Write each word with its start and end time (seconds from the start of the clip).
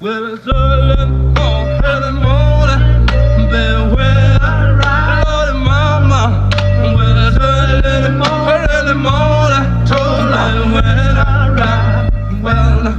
Well, 0.00 0.34
it's 0.34 0.48
early, 0.48 0.96
oh, 1.36 1.80
early 1.84 2.12
morning, 2.12 3.06
but 3.50 3.96
when 3.96 4.40
I 4.40 4.72
ride, 4.72 5.24
Lordy 5.26 5.58
mama, 5.58 6.48
well, 6.96 7.28
it's 7.28 7.36
early, 7.36 8.18
oh, 8.22 8.48
early 8.48 8.94
morning, 8.94 9.66
totally 9.86 10.72
when 10.72 11.16
I 11.16 11.50
ride, 11.50 12.42
well. 12.42 12.94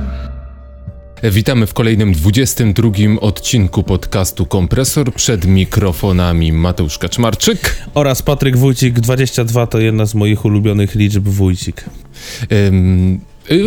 Witamy 1.23 1.67
w 1.67 1.73
kolejnym 1.73 2.13
22 2.13 2.92
odcinku 3.22 3.83
podcastu 3.83 4.46
Kompresor. 4.46 5.13
Przed 5.13 5.46
mikrofonami 5.46 6.52
Mateusz 6.52 6.97
Kaczmarczyk. 6.97 7.78
Oraz 7.94 8.22
Patryk 8.22 8.58
Wójcik 8.58 8.99
22 8.99 9.68
to 9.68 9.79
jedna 9.79 10.06
z 10.06 10.15
moich 10.15 10.46
ulubionych 10.46 10.96
liczb 10.96 11.28
Wójcik. 11.28 11.86
Ym, 12.52 13.20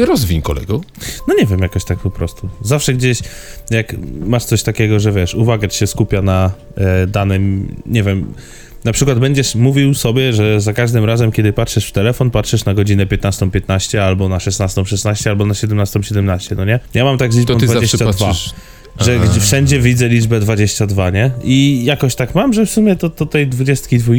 rozwiń 0.06 0.42
kolego. 0.42 0.80
No 1.28 1.34
nie 1.34 1.46
wiem, 1.46 1.60
jakoś 1.60 1.84
tak 1.84 1.98
po 1.98 2.10
prostu. 2.10 2.48
Zawsze 2.62 2.94
gdzieś, 2.94 3.18
jak 3.70 3.96
masz 4.20 4.44
coś 4.44 4.62
takiego, 4.62 5.00
że 5.00 5.12
wiesz, 5.12 5.34
uwaga 5.34 5.68
ci 5.68 5.78
się 5.78 5.86
skupia 5.86 6.22
na 6.22 6.50
e, 6.76 7.06
danym, 7.06 7.74
nie 7.86 8.02
wiem, 8.02 8.34
na 8.84 8.92
przykład 8.92 9.18
będziesz 9.18 9.54
mówił 9.54 9.94
sobie, 9.94 10.32
że 10.32 10.60
za 10.60 10.72
każdym 10.72 11.04
razem, 11.04 11.32
kiedy 11.32 11.52
patrzysz 11.52 11.86
w 11.86 11.92
telefon, 11.92 12.30
patrzysz 12.30 12.64
na 12.64 12.74
godzinę 12.74 13.06
15.15 13.06 13.98
albo 13.98 14.28
na 14.28 14.38
16.16 14.38 15.28
albo 15.28 15.46
na 15.46 15.54
17.17, 15.54 16.56
no 16.56 16.64
nie? 16.64 16.80
Ja 16.94 17.04
mam 17.04 17.18
tak 17.18 17.32
z 17.32 17.36
liczbą 17.36 17.54
To 17.54 17.60
ty 17.60 17.66
zawsze 17.66 17.98
22. 17.98 18.26
patrzysz. 18.26 18.54
Że 19.00 19.20
Aha. 19.22 19.40
wszędzie 19.40 19.80
widzę 19.80 20.08
liczbę 20.08 20.40
22, 20.40 21.10
nie? 21.10 21.30
I 21.44 21.84
jakoś 21.84 22.14
tak 22.14 22.34
mam, 22.34 22.52
że 22.52 22.66
w 22.66 22.70
sumie 22.70 22.96
to, 22.96 23.10
to 23.10 23.26
tej 23.26 23.46
22 23.48 24.14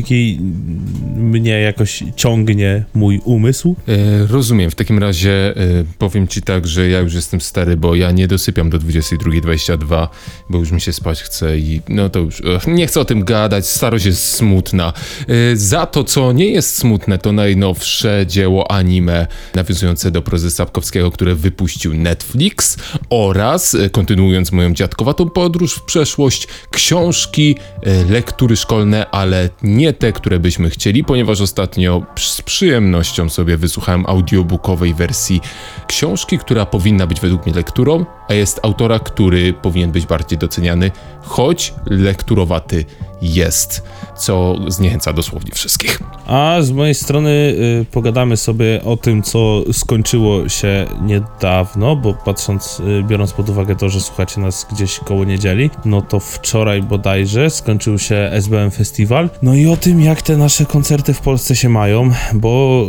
mnie 1.15 1.51
jakoś 1.51 2.03
ciągnie 2.15 2.83
mój 2.93 3.21
umysł. 3.25 3.75
E, 3.87 4.27
rozumiem. 4.27 4.71
W 4.71 4.75
takim 4.75 4.99
razie 4.99 5.31
e, 5.31 5.53
powiem 5.97 6.27
ci 6.27 6.41
tak, 6.41 6.67
że 6.67 6.89
ja 6.89 6.99
już 6.99 7.13
jestem 7.13 7.41
stary, 7.41 7.77
bo 7.77 7.95
ja 7.95 8.11
nie 8.11 8.27
dosypiam 8.27 8.69
do 8.69 8.79
22.22, 8.79 10.07
bo 10.49 10.57
już 10.57 10.71
mi 10.71 10.81
się 10.81 10.93
spać 10.93 11.21
chce 11.21 11.57
i 11.57 11.81
no 11.89 12.09
to 12.09 12.19
już 12.19 12.41
ech, 12.41 12.67
nie 12.67 12.87
chcę 12.87 12.99
o 12.99 13.05
tym 13.05 13.23
gadać. 13.23 13.67
Starość 13.67 14.05
jest 14.05 14.23
smutna. 14.23 14.93
E, 15.27 15.55
za 15.55 15.85
to, 15.85 16.03
co 16.03 16.31
nie 16.31 16.49
jest 16.51 16.75
smutne, 16.75 17.17
to 17.17 17.31
najnowsze 17.31 18.25
dzieło 18.27 18.71
anime 18.71 19.27
nawiązujące 19.55 20.11
do 20.11 20.21
prozy 20.21 20.51
Sapkowskiego, 20.51 21.11
które 21.11 21.35
wypuścił 21.35 21.93
Netflix 21.93 22.77
oraz, 23.09 23.75
e, 23.75 23.89
kontynuując 23.89 24.51
moją 24.51 24.64
dziadkowatą 24.73 25.29
podróż 25.29 25.73
w 25.73 25.81
przeszłość, 25.81 26.47
książki, 26.71 27.55
e, 27.81 28.03
lektury 28.03 28.55
szkolne, 28.55 29.09
ale 29.09 29.49
nie 29.63 29.93
te, 29.93 30.11
które 30.11 30.39
byśmy 30.39 30.69
chcieli, 30.69 31.03
ponieważ 31.03 31.41
ostatnio 31.41 32.01
z 32.17 32.41
przyjemnością 32.41 33.29
sobie 33.29 33.57
wysłuchałem 33.57 34.05
audiobookowej 34.05 34.93
wersji 34.93 35.41
książki, 35.87 36.37
która 36.37 36.65
powinna 36.65 37.07
być 37.07 37.19
według 37.19 37.45
mnie 37.45 37.55
lekturą, 37.55 38.05
a 38.29 38.33
jest 38.33 38.59
autora, 38.63 38.99
który 38.99 39.53
powinien 39.53 39.91
być 39.91 40.05
bardziej 40.05 40.37
doceniany, 40.37 40.91
choć 41.21 41.73
lekturowaty 41.85 42.85
jest, 43.21 43.83
co 44.17 44.55
zniechęca 44.67 45.13
dosłownie 45.13 45.51
wszystkich. 45.51 45.99
A 46.27 46.57
z 46.61 46.71
mojej 46.71 46.95
strony 46.95 47.29
y, 47.29 47.85
pogadamy 47.91 48.37
sobie 48.37 48.81
o 48.83 48.97
tym, 48.97 49.23
co 49.23 49.63
skończyło 49.73 50.49
się 50.49 50.85
niedawno, 51.01 51.95
bo 51.95 52.13
patrząc, 52.13 52.79
y, 52.79 53.03
biorąc 53.03 53.33
pod 53.33 53.49
uwagę 53.49 53.75
to, 53.75 53.89
że 53.89 54.01
słuchacie 54.01 54.41
nas 54.41 54.67
gdzieś 54.71 54.99
koło 54.99 55.25
niedzieli, 55.25 55.69
no 55.85 56.01
to 56.01 56.19
wczoraj 56.19 56.81
bodajże 56.81 57.49
skończył 57.49 57.99
się 57.99 58.15
SBM 58.31 58.71
Festiwal. 58.71 59.29
No 59.41 59.55
i 59.55 59.67
o 59.67 59.77
tym, 59.77 60.01
jak 60.01 60.21
te 60.21 60.37
nasze 60.37 60.65
koncerty 60.65 61.13
w 61.13 61.21
Polsce 61.21 61.55
się 61.55 61.69
mają, 61.69 62.11
bo 62.33 62.85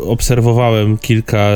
y, 0.00 0.04
obserwowałem 0.04 0.98
kilka 0.98 1.48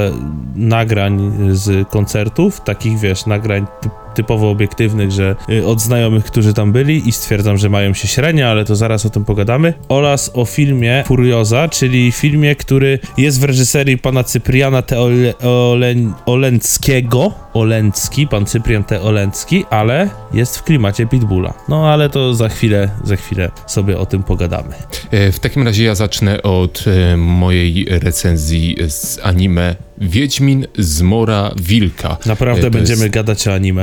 nagrań 0.57 1.33
z 1.51 1.89
koncertów, 1.89 2.61
takich 2.61 2.99
wiesz, 2.99 3.18
nagrań 3.27 3.67
typ 3.81 3.93
typowo 4.19 4.51
obiektywnych, 4.51 5.11
że 5.13 5.37
y, 5.51 5.67
od 5.67 5.81
znajomych, 5.81 6.25
którzy 6.25 6.55
tam 6.55 6.73
byli 6.73 7.09
i 7.09 7.13
stwierdzam, 7.13 7.59
że 7.59 7.69
mają 7.69 7.95
się 7.95 8.09
średnio, 8.09 8.47
ale 8.49 8.65
to 8.65 8.77
zaraz 8.77 9.07
o 9.07 9.11
tym 9.11 9.25
pogadamy. 9.25 9.75
Oraz 9.89 10.31
o 10.35 10.45
filmie 10.45 11.05
Furioza, 11.07 11.69
czyli 11.69 12.13
filmie, 12.13 12.57
który 12.57 12.99
jest 13.19 13.41
w 13.41 13.45
reżyserii 13.45 13.99
pana 13.99 14.25
Cypriana 14.25 14.83
T. 14.83 15.01
Ole, 15.01 15.35
Olen. 16.27 16.63
Olencki, 17.55 18.27
pan 18.27 18.47
Cyprian 18.47 18.85
T. 18.85 19.01
Ale 19.71 20.11
jest 20.33 20.59
w 20.59 20.63
klimacie 20.63 21.07
Pitbulla. 21.07 21.55
No 21.69 21.89
ale 21.89 22.11
to 22.11 22.35
za 22.35 22.49
chwilę, 22.49 22.91
za 23.05 23.17
chwilę 23.17 23.51
sobie 23.67 23.99
o 23.99 24.07
tym 24.07 24.23
pogadamy. 24.23 24.75
E, 25.11 25.33
W 25.33 25.41
takim 25.41 25.63
razie 25.63 25.85
ja 25.85 25.95
zacznę 25.95 26.43
od 26.43 26.85
e, 26.87 27.17
mojej 27.17 27.87
recenzji 27.89 28.77
z 28.89 29.21
anime 29.23 29.88
Wiedźmin 30.01 30.67
z 30.79 31.03
Mora 31.03 31.51
Wilka. 31.63 32.17
Naprawdę 32.27 32.61
E, 32.61 32.65
to 32.65 32.71
będziemy 32.71 33.03
Jest, 33.03 33.15
gadać 33.15 33.49
o 33.49 33.55
anime. 33.55 33.83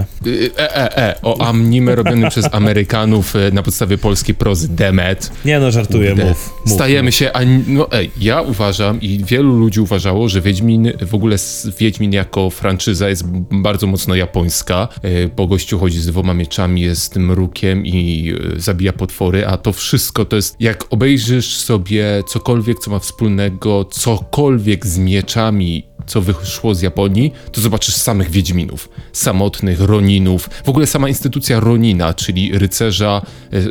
e, 0.58 0.76
e, 0.78 0.98
e, 0.98 1.22
o 1.22 1.48
anime 1.48 1.96
robionym 1.96 2.30
przez 2.30 2.46
Amerykanów 2.52 3.36
e, 3.36 3.52
na 3.52 3.64
podstawie 3.64 3.98
polskiej 3.98 4.36
prozy 4.36 4.68
Demet. 4.68 5.32
Nie 5.46 5.60
no, 5.60 5.72
żartuję, 5.72 6.16
mów. 6.16 6.54
mów 6.66 6.76
Stajemy 6.76 7.06
mów. 7.08 7.16
się, 7.16 7.32
no 7.68 7.92
ej, 7.92 8.12
ja 8.22 8.42
uważam 8.42 9.02
i 9.02 9.24
wielu 9.26 9.56
ludzi 9.60 9.80
uważało, 9.82 10.30
że 10.30 10.42
Wiedźmin, 10.42 10.92
w 11.08 11.16
ogóle 11.16 11.36
Wiedźmin 11.80 12.14
jako 12.14 12.50
franczyza 12.50 13.10
jest 13.10 13.24
bardzo 13.52 13.88
mocno 13.88 14.16
japońska. 14.16 14.88
E, 15.02 15.30
Po 15.30 15.48
gościu 15.48 15.80
chodzi 15.80 16.00
z 16.02 16.06
dwoma 16.08 16.34
mieczami, 16.34 16.82
jest 16.82 17.16
mrukiem 17.16 17.86
i 17.86 18.34
e, 18.56 18.60
zabija 18.60 18.94
potwory, 18.94 19.48
a 19.48 19.58
to 19.58 19.74
wszystko 19.74 20.26
to 20.26 20.36
jest, 20.36 20.56
jak 20.60 20.86
obejrzysz 20.90 21.56
sobie 21.56 22.24
cokolwiek, 22.28 22.80
co 22.80 22.92
ma 22.92 23.00
wspólnego, 23.00 23.86
cokolwiek 23.86 24.86
z 24.88 24.98
mieczami, 24.98 25.84
co 26.06 26.22
wyszło 26.22 26.76
z 26.76 26.82
Japonii, 26.82 27.34
to 27.52 27.62
zobaczysz 27.62 27.96
samych 27.96 28.30
Wiedźminów, 28.30 28.90
samotnych 29.14 29.82
Roninów, 29.82 30.50
w 30.66 30.70
ogóle 30.70 30.88
sama 30.88 31.10
instytucja 31.10 31.60
Ronina, 31.60 32.14
czyli 32.14 32.60
rycerza, 32.60 33.22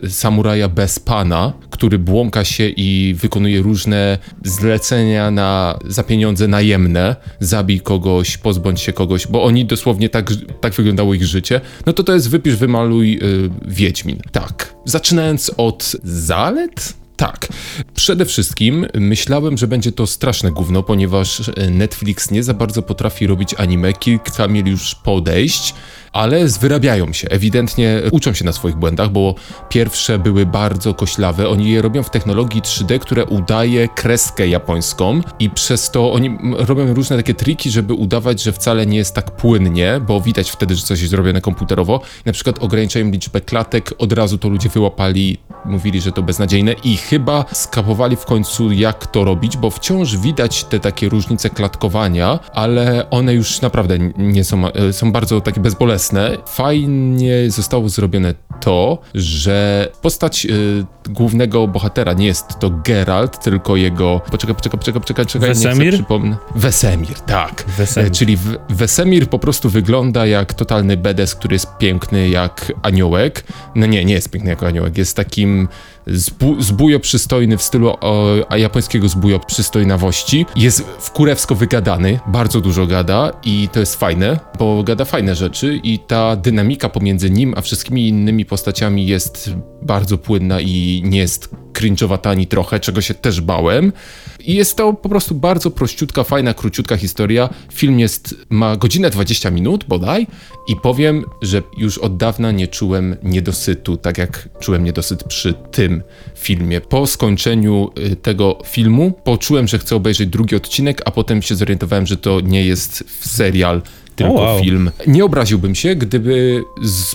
e, 0.04 0.10
samuraja 0.10 0.68
bez 0.68 0.98
pana, 0.98 1.52
który 1.70 1.98
błąka 1.98 2.44
się 2.44 2.68
i 2.68 3.14
wykonuje 3.18 3.62
różne 3.62 4.18
zlecenia 4.44 5.30
na, 5.30 5.78
za 5.86 6.02
pieniądze 6.02 6.48
najemne, 6.48 7.16
zabij 7.40 7.80
kogoś, 7.80 8.36
pozbądź 8.36 8.80
się 8.80 8.92
kogoś, 8.92 9.26
bo 9.26 9.44
oni 9.44 9.64
dosłownie 9.64 10.08
tak, 10.08 10.30
tak 10.60 10.74
wyglądało 10.74 11.14
ich 11.14 11.24
życie, 11.24 11.60
no 11.86 11.92
to 11.92 12.02
to 12.02 12.14
jest 12.14 12.30
wypisz, 12.30 12.56
wymaluj 12.56 13.18
y, 13.22 13.50
Wiedźmin. 13.66 14.18
Tak. 14.32 14.74
Zaczynając 14.84 15.50
od 15.56 15.96
zalet? 16.02 17.03
Tak. 17.16 17.48
Przede 17.94 18.24
wszystkim 18.24 18.86
myślałem, 18.94 19.58
że 19.58 19.66
będzie 19.66 19.92
to 19.92 20.06
straszne 20.06 20.52
gówno, 20.52 20.82
ponieważ 20.82 21.50
Netflix 21.70 22.30
nie 22.30 22.42
za 22.42 22.54
bardzo 22.54 22.82
potrafi 22.82 23.26
robić 23.26 23.54
anime. 23.58 23.92
Kilka 23.92 24.48
mieli 24.48 24.70
już 24.70 24.94
podejść, 24.94 25.74
ale 26.14 26.46
wyrabiają 26.60 27.12
się. 27.12 27.28
Ewidentnie 27.28 28.02
uczą 28.10 28.32
się 28.32 28.44
na 28.44 28.52
swoich 28.52 28.76
błędach, 28.76 29.10
bo 29.10 29.34
pierwsze 29.68 30.18
były 30.18 30.46
bardzo 30.46 30.94
koślawe. 30.94 31.48
Oni 31.48 31.70
je 31.70 31.82
robią 31.82 32.02
w 32.02 32.10
technologii 32.10 32.62
3D, 32.62 32.98
które 32.98 33.24
udaje 33.24 33.88
kreskę 33.88 34.48
japońską 34.48 35.20
i 35.38 35.50
przez 35.50 35.90
to 35.90 36.12
oni 36.12 36.38
robią 36.58 36.94
różne 36.94 37.16
takie 37.16 37.34
triki, 37.34 37.70
żeby 37.70 37.94
udawać, 37.94 38.42
że 38.42 38.52
wcale 38.52 38.86
nie 38.86 38.96
jest 38.96 39.14
tak 39.14 39.36
płynnie, 39.36 40.00
bo 40.06 40.20
widać 40.20 40.50
wtedy, 40.50 40.74
że 40.74 40.82
coś 40.82 41.00
jest 41.00 41.10
zrobione 41.10 41.40
komputerowo. 41.40 42.00
Na 42.24 42.32
przykład 42.32 42.58
ograniczają 42.58 43.10
liczbę 43.10 43.40
klatek, 43.40 43.94
od 43.98 44.12
razu 44.12 44.38
to 44.38 44.48
ludzie 44.48 44.68
wyłapali, 44.68 45.38
mówili, 45.64 46.00
że 46.00 46.12
to 46.12 46.22
beznadziejne 46.22 46.72
i 46.72 46.96
chyba 46.96 47.44
skapowali 47.52 48.16
w 48.16 48.24
końcu 48.24 48.72
jak 48.72 49.06
to 49.06 49.24
robić, 49.24 49.56
bo 49.56 49.70
wciąż 49.70 50.16
widać 50.16 50.64
te 50.64 50.80
takie 50.80 51.08
różnice 51.08 51.50
klatkowania, 51.50 52.38
ale 52.54 53.10
one 53.10 53.34
już 53.34 53.60
naprawdę 53.60 53.98
nie 54.18 54.44
są, 54.44 54.72
e, 54.72 54.92
są 54.92 55.12
bardzo 55.12 55.40
takie 55.40 55.60
bezbolesne. 55.60 56.03
Fajnie 56.46 57.50
zostało 57.50 57.88
zrobione 57.88 58.34
to, 58.60 58.98
że 59.14 59.88
postać 60.02 60.46
y, 60.46 60.84
głównego 61.08 61.68
bohatera 61.68 62.12
nie 62.12 62.26
jest 62.26 62.58
to 62.60 62.70
Geralt, 62.70 63.42
tylko 63.42 63.76
jego. 63.76 64.20
Poczekaj, 64.30 64.54
poczekaj, 64.54 64.78
poczekaj, 64.78 65.00
poczekaj, 65.00 65.26
czekaj, 65.26 65.48
nie 65.48 65.54
Wesemir? 65.54 65.94
przypomnę. 65.94 66.36
Wesemir, 66.54 67.20
tak. 67.20 67.64
Wesemir. 67.78 68.08
E, 68.08 68.10
czyli 68.10 68.36
w, 68.36 68.56
Wesemir 68.70 69.28
po 69.28 69.38
prostu 69.38 69.70
wygląda 69.70 70.26
jak 70.26 70.54
totalny 70.54 70.96
bedes, 70.96 71.34
który 71.34 71.54
jest 71.54 71.76
piękny 71.78 72.28
jak 72.28 72.72
aniołek. 72.82 73.44
No 73.74 73.86
nie, 73.86 74.04
nie 74.04 74.14
jest 74.14 74.30
piękny 74.30 74.50
jak 74.50 74.62
aniołek, 74.62 74.98
jest 74.98 75.16
takim 75.16 75.68
zbu, 76.06 76.62
zbujo 76.62 77.00
przystojny 77.00 77.56
w 77.58 77.62
stylu 77.62 77.88
o, 78.00 78.36
japońskiego 78.56 79.08
zbujo 79.08 79.40
przystojnawości. 79.40 80.46
Jest 80.56 80.80
w 80.80 81.10
wygadany, 81.54 82.20
bardzo 82.26 82.60
dużo 82.60 82.86
gada 82.86 83.32
i 83.44 83.68
to 83.72 83.80
jest 83.80 83.96
fajne, 83.96 84.40
bo 84.58 84.82
gada 84.82 85.04
fajne 85.04 85.34
rzeczy 85.34 85.80
i 85.82 85.98
ta 85.98 86.36
dynamika 86.36 86.88
pomiędzy 86.88 87.30
nim 87.30 87.54
a 87.56 87.60
wszystkimi 87.60 88.08
innymi 88.08 88.44
postaciami 88.44 89.06
jest 89.06 89.50
bardzo 89.84 90.18
płynna 90.18 90.60
i 90.60 91.02
nie 91.04 91.18
jest 91.18 91.48
cringe'owata 91.74 92.30
ani 92.30 92.46
trochę, 92.46 92.80
czego 92.80 93.00
się 93.00 93.14
też 93.14 93.40
bałem. 93.40 93.92
I 94.40 94.54
jest 94.54 94.76
to 94.76 94.92
po 94.92 95.08
prostu 95.08 95.34
bardzo 95.34 95.70
prościutka, 95.70 96.24
fajna, 96.24 96.54
króciutka 96.54 96.96
historia. 96.96 97.48
Film 97.72 98.00
jest, 98.00 98.34
ma 98.50 98.76
godzinę 98.76 99.10
20 99.10 99.50
minut 99.50 99.84
bodaj 99.88 100.26
i 100.68 100.76
powiem, 100.76 101.24
że 101.42 101.62
już 101.76 101.98
od 101.98 102.16
dawna 102.16 102.50
nie 102.50 102.68
czułem 102.68 103.16
niedosytu, 103.22 103.96
tak 103.96 104.18
jak 104.18 104.48
czułem 104.60 104.84
niedosyt 104.84 105.24
przy 105.24 105.54
tym 105.54 106.02
filmie. 106.34 106.80
Po 106.80 107.06
skończeniu 107.06 107.90
y, 108.12 108.16
tego 108.16 108.58
filmu 108.66 109.12
poczułem, 109.24 109.68
że 109.68 109.78
chcę 109.78 109.96
obejrzeć 109.96 110.28
drugi 110.28 110.56
odcinek, 110.56 111.02
a 111.04 111.10
potem 111.10 111.42
się 111.42 111.54
zorientowałem, 111.54 112.06
że 112.06 112.16
to 112.16 112.40
nie 112.40 112.66
jest 112.66 113.04
serial 113.20 113.82
tylko 114.16 114.32
wow. 114.32 114.60
film. 114.60 114.90
Nie 115.06 115.24
obraziłbym 115.24 115.74
się, 115.74 115.94
gdyby 115.94 116.64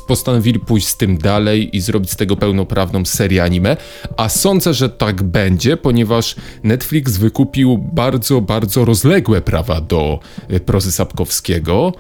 postanowili 0.08 0.60
pójść 0.60 0.88
z 0.88 0.98
tym 0.98 1.18
dalej 1.18 1.78
i 1.78 1.82
zrobić 1.82 2.12
z 2.12 2.16
tego 2.16 2.36
pełnoprawną 2.36 3.06
serię 3.06 3.44
anime, 3.44 3.78
a 4.18 4.30
sądzę, 4.30 4.74
że 4.74 4.90
tak 4.90 5.24
będzie, 5.24 5.78
ponieważ 5.78 6.36
Netflix 6.64 7.18
wykupił 7.18 7.78
bardzo, 7.78 8.42
bardzo 8.42 8.86
rozległe 8.86 9.42
prawa 9.42 9.82
do 9.82 10.20
y, 10.54 10.60
prozy 10.60 10.92
Sapkowskiego 10.92 11.94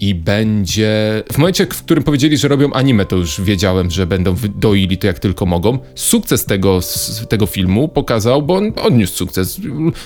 i 0.00 0.14
będzie... 0.14 1.22
W 1.32 1.38
momencie, 1.38 1.66
w 1.66 1.82
którym 1.82 2.04
powiedzieli, 2.04 2.36
że 2.36 2.48
robią 2.48 2.72
anime, 2.72 3.06
to 3.06 3.16
już 3.16 3.40
wiedziałem, 3.40 3.90
że 3.90 4.06
będą 4.06 4.34
doili 4.54 4.98
to 4.98 5.06
jak 5.06 5.18
tylko 5.18 5.46
mogą. 5.46 5.78
Sukces 5.94 6.44
tego, 6.44 6.80
tego 7.28 7.46
filmu 7.46 7.88
pokazał, 7.88 8.42
bo 8.42 8.54
on 8.54 8.72
odniósł 8.82 9.14
sukces. 9.14 9.60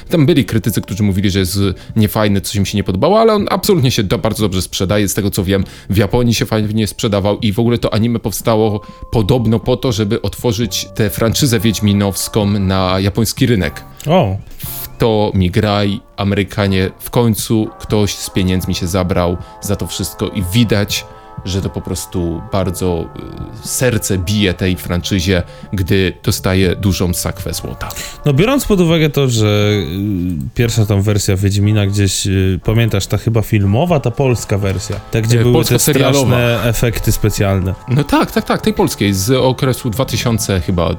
Tam 0.09 0.27
byli 0.27 0.45
krytycy, 0.45 0.81
którzy 0.81 1.03
mówili, 1.03 1.31
że 1.31 1.39
jest 1.39 1.59
niefajny, 1.97 2.41
coś 2.41 2.55
im 2.55 2.67
się 2.67 2.79
nie 2.79 2.85
podobało, 2.85 3.21
ale 3.21 3.33
on 3.33 3.47
absolutnie 3.51 3.91
się 3.91 4.03
do, 4.03 4.19
bardzo 4.19 4.43
dobrze 4.43 4.63
sprzedaje. 4.63 5.09
Z 5.09 5.15
tego 5.15 5.31
co 5.31 5.45
wiem, 5.45 5.65
w 5.91 5.97
Japonii 5.97 6.35
się 6.35 6.47
fajnie 6.47 6.87
sprzedawał 6.87 7.39
i 7.39 7.53
w 7.53 7.59
ogóle 7.59 7.79
to 7.79 7.95
anime 7.95 8.19
powstało 8.19 8.81
podobno 9.13 9.61
po 9.61 9.77
to, 9.77 9.93
żeby 9.93 10.23
otworzyć 10.23 10.89
tę 10.95 11.11
franczyzę 11.11 11.61
wiedźminowską 11.61 12.47
na 12.47 13.01
japoński 13.01 13.47
rynek 13.47 13.85
O, 14.07 14.37
to 14.99 15.33
mi 15.35 15.51
graj, 15.51 16.01
Amerykanie, 16.17 16.91
w 16.99 17.11
końcu 17.11 17.69
ktoś 17.79 18.15
z 18.15 18.31
pieniędzmi 18.31 18.75
się 18.75 18.87
zabrał 18.87 19.37
za 19.61 19.77
to 19.77 19.87
wszystko 19.87 20.29
i 20.29 20.43
widać, 20.53 21.05
że 21.45 21.63
to 21.63 21.71
po 21.71 21.81
prostu 21.81 22.43
bardzo 22.53 23.05
y, 23.65 23.69
serce 23.69 24.19
bije 24.19 24.55
tej 24.55 24.77
franczyzie, 24.77 25.43
gdy 25.73 26.13
dostaje 26.23 26.77
dużą 26.77 27.15
sakwę 27.15 27.55
złota. 27.55 27.89
no 28.25 28.33
biorąc 28.33 28.65
pod 28.67 28.81
uwagę 28.81 29.11
to, 29.11 29.29
że 29.29 29.47
y, 29.47 29.85
pierwsza 30.55 30.87
tam 30.87 31.03
wersja 31.03 31.37
Wiedźmina 31.37 31.87
gdzieś, 31.87 32.27
y, 32.27 32.61
pamiętasz, 32.65 33.07
ta 33.07 33.19
chyba 33.19 33.43
filmowa, 33.43 34.01
ta 34.01 34.11
polska 34.11 34.59
wersja, 34.59 34.97
ta 35.11 35.21
gdzie 35.21 35.41
E, 35.41 35.43
były 35.43 35.53
te 35.55 35.59
polsko-serialowa. 35.59 36.27
straszne 36.27 36.69
efekty 36.71 37.13
specjalne. 37.13 37.75
No 37.89 38.05
tak, 38.05 38.31
tak, 38.31 38.45
tak, 38.45 38.61
tej 38.63 38.73
polskiej 38.75 39.15
z 39.15 39.31
okresu 39.31 39.91
2000 39.91 40.61
chyba 40.61 40.91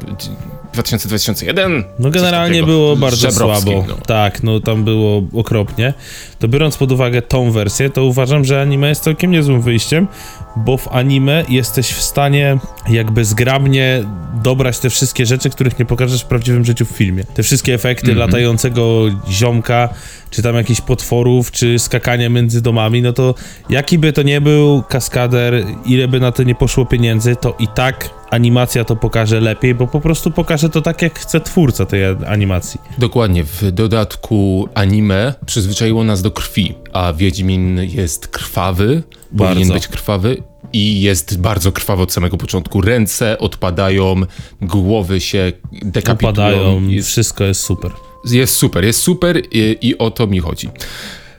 2000-2001. 0.78 1.84
No 2.00 2.10
generalnie 2.10 2.64
było 2.64 2.96
bardzo 2.96 3.32
słabo. 3.32 3.86
no. 3.88 3.96
Tak, 3.96 4.44
no 4.44 4.60
tam 4.60 4.84
było 4.84 5.24
okropnie. 5.34 5.94
To 6.40 6.48
biorąc 6.48 6.78
pod 6.78 6.92
uwagę 6.92 7.22
tą 7.22 7.52
wersję, 7.52 7.90
to 7.90 8.06
uważam, 8.06 8.46
że 8.46 8.62
anime 8.62 8.90
jest 8.90 9.04
całkiem 9.04 9.32
niezłym 9.32 9.62
wyjściem, 9.62 10.08
bo 10.56 10.78
w 10.78 10.88
anime 10.88 11.44
jesteś 11.50 11.88
w 11.90 12.02
stanie 12.02 12.58
jakby 12.90 13.26
zgrabnie 13.26 14.04
dobrać 14.44 14.80
te 14.80 14.90
wszystkie 14.90 15.26
rzeczy, 15.26 15.50
których 15.50 15.80
nie 15.80 15.86
pokażesz 15.86 16.22
w 16.24 16.26
prawdziwym 16.26 16.66
życiu 16.66 16.86
w 16.86 16.90
filmie. 16.90 17.24
Te 17.34 17.44
wszystkie 17.44 17.74
efekty 17.74 18.12
Mhm. 18.12 18.28
latającego 18.28 19.04
ziomka, 19.30 19.90
czy 20.32 20.42
tam 20.42 20.56
jakichś 20.56 20.82
potworów, 20.82 21.52
czy 21.52 21.80
skakania 21.80 22.30
między 22.30 22.62
domami, 22.62 23.02
no 23.02 23.14
to 23.14 23.36
jaki 23.70 23.98
by 23.98 24.14
to 24.14 24.22
nie 24.24 24.42
był 24.42 24.84
kaskader, 24.90 25.64
ile 25.86 26.08
by 26.08 26.20
na 26.20 26.32
to 26.32 26.44
nie 26.44 26.56
poszło 26.56 26.86
pieniędzy, 26.86 27.36
to 27.36 27.56
i 27.60 27.68
tak 27.68 28.10
animacja 28.30 28.84
to 28.86 28.96
pokaże 28.96 29.40
lepiej, 29.42 29.76
bo 29.76 29.88
po 29.88 30.02
prostu 30.02 30.32
pokaże 30.32 30.70
to 30.70 30.82
tak, 30.82 31.02
jak 31.02 31.20
chce 31.20 31.40
twórca 31.42 31.86
tej 31.86 32.02
animacji. 32.28 32.80
Dokładnie, 32.98 33.44
w 33.44 33.72
dodatku 33.72 34.70
anime 34.74 35.34
przyzwyczaiło 35.46 36.04
nas 36.04 36.22
do 36.22 36.32
krwi, 36.32 36.74
a 36.94 37.14
Wiedźmin 37.14 37.80
jest 37.84 38.28
krwawy, 38.28 39.04
powinien 39.38 39.58
Bardzo. 39.58 39.74
być 39.74 39.88
krwawy 39.88 40.44
i 40.74 41.02
jest 41.02 41.40
bardzo 41.42 41.72
krwawy 41.72 42.04
od 42.04 42.14
samego 42.14 42.38
początku. 42.38 42.82
Ręce 42.82 43.38
odpadają, 43.38 44.16
głowy 44.62 45.22
się 45.22 45.52
dekapitują. 45.72 46.32
Upadają, 46.32 46.88
Jest, 46.88 47.08
wszystko 47.10 47.44
jest 47.44 47.62
super. 47.62 47.92
jest 48.32 48.56
super, 48.56 48.86
jest 48.86 49.02
super 49.02 49.42
i, 49.52 49.78
i 49.82 49.98
o 49.98 50.12
to 50.12 50.28
mi 50.28 50.40
chodzi. 50.40 50.70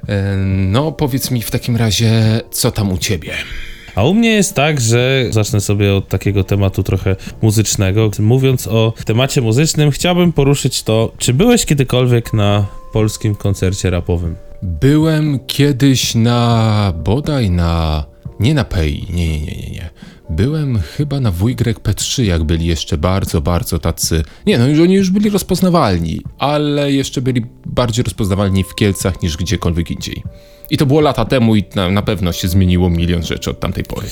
E, 0.08 0.36
No, 0.46 0.92
powiedz 0.92 1.30
mi 1.30 1.42
w 1.42 1.50
takim 1.50 1.76
razie, 1.76 2.40
co 2.50 2.70
tam 2.70 2.92
u 2.92 2.98
ciebie? 2.98 3.32
A 3.98 4.04
u 4.04 4.14
mnie 4.14 4.30
jest 4.30 4.54
tak, 4.54 4.80
że 4.80 5.26
zacznę 5.30 5.60
sobie 5.60 5.94
od 5.94 6.08
takiego 6.08 6.44
tematu 6.44 6.82
trochę 6.82 7.16
muzycznego. 7.42 8.10
Mówiąc 8.18 8.66
o 8.66 8.92
temacie 9.04 9.40
muzycznym, 9.40 9.90
chciałbym 9.90 10.32
poruszyć 10.32 10.82
to, 10.82 11.12
czy 11.18 11.34
byłeś 11.34 11.66
kiedykolwiek 11.66 12.32
na 12.32 12.66
polskim 12.92 13.34
koncercie 13.34 13.90
rapowym? 13.90 14.36
Byłem 14.62 15.38
kiedyś 15.46 16.14
na 16.14 16.92
bodaj 17.04 17.50
na. 17.50 18.04
Nie 18.40 18.54
na 18.54 18.64
Pei, 18.64 19.06
nie, 19.10 19.28
nie, 19.28 19.40
nie, 19.40 19.56
nie, 19.56 19.70
nie. 19.70 19.90
Byłem 20.30 20.80
chyba 20.80 21.20
na 21.20 21.32
WYP3, 21.32 22.22
jak 22.22 22.44
byli 22.44 22.66
jeszcze 22.66 22.98
bardzo, 22.98 23.40
bardzo 23.40 23.78
tacy. 23.78 24.22
Nie, 24.46 24.58
no 24.58 24.66
już 24.66 24.80
oni 24.80 24.94
już 24.94 25.10
byli 25.10 25.30
rozpoznawalni, 25.30 26.20
ale 26.38 26.92
jeszcze 26.92 27.22
byli 27.22 27.46
bardziej 27.66 28.04
rozpoznawalni 28.04 28.64
w 28.64 28.74
Kielcach 28.74 29.22
niż 29.22 29.36
gdziekolwiek 29.36 29.90
indziej. 29.90 30.22
I 30.70 30.76
to 30.76 30.86
było 30.86 31.00
lata 31.00 31.24
temu 31.24 31.56
i 31.56 31.64
na, 31.74 31.90
na 31.90 32.02
pewno 32.02 32.32
się 32.32 32.48
zmieniło 32.48 32.90
milion 32.90 33.22
rzeczy 33.22 33.50
od 33.50 33.60
tamtej 33.60 33.84
pory. 33.84 34.06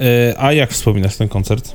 E, 0.00 0.34
a 0.38 0.52
jak 0.52 0.72
wspominasz 0.72 1.16
ten 1.16 1.28
koncert? 1.28 1.74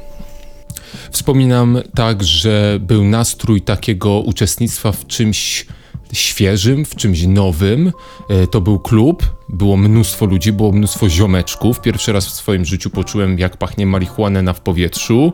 Wspominam 1.11 1.81
tak, 1.95 2.23
że 2.23 2.79
był 2.81 3.03
nastrój 3.03 3.61
takiego 3.61 4.19
uczestnictwa 4.19 4.91
w 4.91 5.07
czymś 5.07 5.65
świeżym, 6.13 6.85
w 6.85 6.95
czymś 6.95 7.23
nowym. 7.23 7.91
E, 8.29 8.47
To 8.47 8.61
był 8.61 8.79
klub, 8.79 9.23
było 9.49 9.77
mnóstwo 9.77 10.25
ludzi, 10.25 10.51
było 10.53 10.71
mnóstwo 10.71 11.09
ziomeczków. 11.09 11.81
Pierwszy 11.81 12.13
raz 12.13 12.27
w 12.27 12.31
swoim 12.31 12.65
życiu 12.65 12.89
poczułem, 12.89 13.39
jak 13.39 13.57
pachnie 13.57 13.85
marihuanę 13.85 14.53
w 14.53 14.59
powietrzu. 14.59 15.33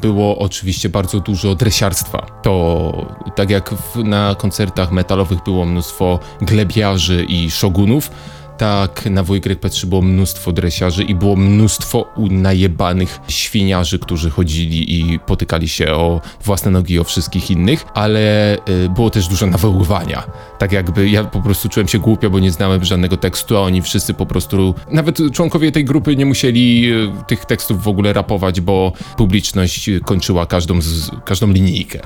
Było 0.00 0.38
oczywiście 0.38 0.88
bardzo 0.88 1.20
dużo 1.20 1.54
dresiarstwa. 1.54 2.26
To 2.42 3.06
tak 3.36 3.50
jak 3.50 3.70
w, 3.74 4.04
na 4.04 4.34
koncertach 4.34 4.92
metalowych 4.92 5.38
było 5.44 5.64
mnóstwo 5.64 6.18
glebiarzy 6.40 7.26
i 7.28 7.50
szogunów, 7.50 8.10
tak, 8.58 9.06
na 9.10 9.24
WYP3 9.24 9.86
było 9.86 10.02
mnóstwo 10.02 10.52
dresiarzy 10.52 11.02
i 11.02 11.14
było 11.14 11.36
mnóstwo 11.36 12.06
najebanych 12.16 13.20
świniarzy, 13.28 13.98
którzy 13.98 14.30
chodzili 14.30 15.00
i 15.00 15.18
potykali 15.18 15.68
się 15.68 15.92
o 15.92 16.20
własne 16.44 16.70
nogi 16.70 16.94
i 16.94 16.98
o 16.98 17.04
wszystkich 17.04 17.50
innych, 17.50 17.84
ale 17.94 18.56
y, 18.56 18.88
było 18.94 19.10
też 19.10 19.28
dużo 19.28 19.46
nawoływania. 19.46 20.22
Tak 20.58 20.72
jakby 20.72 21.08
ja 21.08 21.24
po 21.24 21.40
prostu 21.40 21.68
czułem 21.68 21.88
się 21.88 21.98
głupio, 21.98 22.30
bo 22.30 22.38
nie 22.38 22.50
znałem 22.50 22.84
żadnego 22.84 23.16
tekstu, 23.16 23.56
a 23.56 23.60
oni 23.60 23.82
wszyscy 23.82 24.14
po 24.14 24.26
prostu, 24.26 24.74
nawet 24.90 25.18
członkowie 25.32 25.72
tej 25.72 25.84
grupy 25.84 26.16
nie 26.16 26.26
musieli 26.26 26.92
y, 26.92 27.08
tych 27.26 27.44
tekstów 27.44 27.82
w 27.82 27.88
ogóle 27.88 28.12
rapować, 28.12 28.60
bo 28.60 28.92
publiczność 29.16 29.90
kończyła 30.04 30.46
każdą, 30.46 30.80
z, 30.82 31.10
każdą 31.24 31.52
linijkę. 31.52 32.00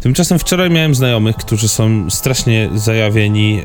Tymczasem 0.00 0.38
wczoraj 0.38 0.70
miałem 0.70 0.94
znajomych, 0.94 1.36
którzy 1.36 1.68
są 1.68 2.10
strasznie 2.10 2.70
zajawieni 2.74 3.60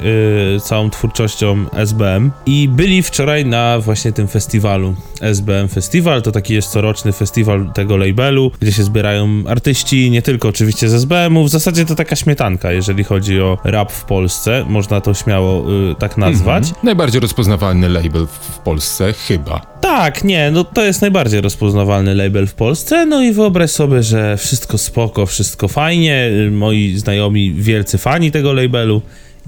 y, 0.55 0.59
całą 0.59 0.89
twórczością 0.89 1.65
SBM 2.15 2.31
i 2.45 2.67
byli 2.67 3.03
wczoraj 3.03 3.45
na 3.45 3.79
właśnie 3.79 4.11
tym 4.11 4.27
festiwalu. 4.27 4.95
SBM 5.21 5.67
Festival 5.67 6.21
to 6.21 6.31
taki 6.31 6.53
jest 6.53 6.69
coroczny 6.69 7.11
festiwal 7.11 7.71
tego 7.73 7.97
labelu, 7.97 8.51
gdzie 8.59 8.71
się 8.71 8.83
zbierają 8.83 9.43
artyści, 9.47 10.11
nie 10.11 10.21
tylko 10.21 10.47
oczywiście 10.47 10.89
z 10.89 10.93
SBM-u. 10.93 11.43
W 11.43 11.49
zasadzie 11.49 11.85
to 11.85 11.95
taka 11.95 12.15
śmietanka, 12.15 12.71
jeżeli 12.71 13.03
chodzi 13.03 13.41
o 13.41 13.57
rap 13.63 13.91
w 13.91 14.03
Polsce, 14.03 14.65
można 14.69 15.01
to 15.01 15.13
śmiało 15.13 15.71
y, 15.91 15.95
tak 15.95 16.17
nazwać. 16.17 16.73
Najbardziej 16.83 17.21
rozpoznawalny 17.21 17.89
label 17.89 18.27
w, 18.27 18.31
w 18.31 18.59
Polsce, 18.59 19.13
chyba. 19.13 19.59
Tak, 19.81 20.23
nie, 20.23 20.51
no 20.51 20.63
to 20.63 20.83
jest 20.83 21.01
najbardziej 21.01 21.41
rozpoznawalny 21.41 22.15
label 22.15 22.47
w 22.47 22.53
Polsce, 22.53 23.05
no 23.05 23.23
i 23.23 23.31
wyobraź 23.31 23.71
sobie, 23.71 24.03
że 24.03 24.37
wszystko 24.37 24.77
spoko, 24.77 25.25
wszystko 25.25 25.67
fajnie, 25.67 26.29
y, 26.47 26.51
moi 26.51 26.97
znajomi 26.97 27.53
wielcy 27.53 27.97
fani 27.97 28.31
tego 28.31 28.53
labelu 28.53 29.01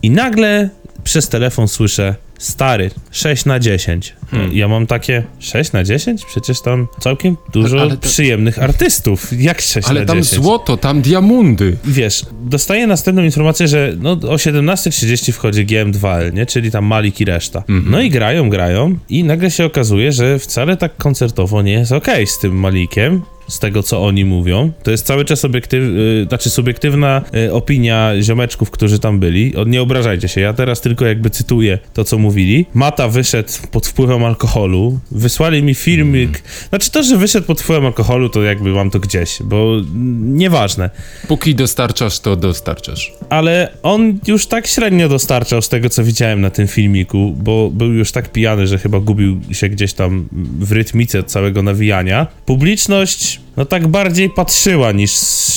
i 0.03 0.09
nagle 0.09 0.69
przez 1.07 1.29
telefon 1.29 1.67
słyszę 1.67 2.15
stary, 2.39 2.91
6 3.11 3.45
na 3.45 3.59
10. 3.59 4.15
Ja 4.51 4.67
mam 4.67 4.87
takie 4.87 5.23
6 5.39 5.71
na 5.71 5.83
10? 5.83 6.25
Przecież 6.25 6.61
tam 6.61 6.87
całkiem 6.99 7.37
dużo 7.53 7.81
Ale 7.81 7.89
to- 7.97 7.97
przyjemnych 7.97 8.59
artystów. 8.63 9.27
Jak 9.41 9.61
6 9.61 9.87
Ale 9.89 9.99
na 9.99 10.05
tam 10.05 10.17
10? 10.23 10.43
złoto, 10.43 10.77
tam 10.77 11.01
diamundy. 11.01 11.77
Wiesz, 11.85 12.25
dostaję 12.43 12.87
następną 12.87 13.23
informację, 13.23 13.67
że 13.67 13.93
no, 13.99 14.11
o 14.11 14.35
17.30 14.37 15.31
wchodzi 15.31 15.65
GM2L, 15.65 16.33
nie? 16.33 16.45
Czyli 16.45 16.71
tam 16.71 16.85
Malik 16.85 17.21
i 17.21 17.25
reszta. 17.25 17.63
No 17.67 18.01
i 18.01 18.09
grają, 18.09 18.49
grają 18.49 18.97
i 19.09 19.23
nagle 19.23 19.51
się 19.51 19.65
okazuje, 19.65 20.11
że 20.11 20.39
wcale 20.39 20.77
tak 20.77 20.97
koncertowo 20.97 21.61
nie 21.61 21.71
jest 21.73 21.91
okej 21.91 22.27
z 22.27 22.39
tym 22.39 22.55
Malikiem. 22.59 23.21
Z 23.47 23.59
tego, 23.59 23.83
co 23.83 24.05
oni 24.05 24.25
mówią. 24.25 24.71
To 24.83 24.91
jest 24.91 25.05
cały 25.05 25.25
czas 25.25 25.45
obiektyw, 25.45 25.83
y, 25.83 26.25
znaczy 26.29 26.49
subiektywna 26.49 27.21
y, 27.47 27.53
opinia 27.53 28.11
ziomeczków, 28.21 28.71
którzy 28.71 28.99
tam 28.99 29.19
byli. 29.19 29.55
O, 29.55 29.63
nie 29.63 29.81
obrażajcie 29.81 30.27
się, 30.27 30.41
ja 30.41 30.53
teraz 30.53 30.81
tylko 30.81 31.05
jakby 31.05 31.29
cytuję 31.29 31.79
to, 31.93 32.03
co 32.03 32.17
mówili. 32.17 32.65
Mata 32.73 33.07
wyszedł 33.07 33.49
pod 33.71 33.87
wpływem 33.87 34.23
alkoholu. 34.23 34.99
Wysłali 35.11 35.63
mi 35.63 35.75
filmik. 35.75 36.43
Znaczy 36.69 36.91
to, 36.91 37.03
że 37.03 37.17
wyszedł 37.17 37.47
pod 37.47 37.61
wpływem 37.61 37.85
alkoholu, 37.85 38.29
to 38.29 38.43
jakby 38.43 38.69
mam 38.69 38.89
to 38.89 38.99
gdzieś, 38.99 39.37
bo 39.43 39.75
mm, 39.77 40.37
nieważne 40.37 40.89
Póki 41.27 41.55
dostarczasz, 41.55 42.19
to 42.19 42.35
dostarczasz. 42.35 43.13
ale 43.29 43.71
on 43.83 44.19
już 44.27 44.47
tak 44.47 44.67
średnio 44.67 45.09
dostarczał 45.09 45.61
z 45.61 45.69
tego, 45.69 45.89
co 45.89 46.03
widziałem 46.03 46.41
na 46.41 46.49
tym 46.49 46.67
filmiku, 46.67 47.35
bo 47.37 47.69
był 47.71 47.93
już 47.93 48.11
tak 48.11 48.31
pijany, 48.31 48.67
że 48.67 48.77
chyba 48.77 48.99
gubił 48.99 49.39
się 49.51 49.69
gdzieś 49.69 49.93
tam 49.93 50.27
w 50.59 50.71
rytmice 50.71 51.23
całego 51.23 51.63
nawijania. 51.63 52.27
Publiczność, 52.45 53.36
no 53.57 53.65
tak 53.65 53.87
bardziej 53.87 54.29
patrzyła 54.29 54.91
niż, 54.91 55.13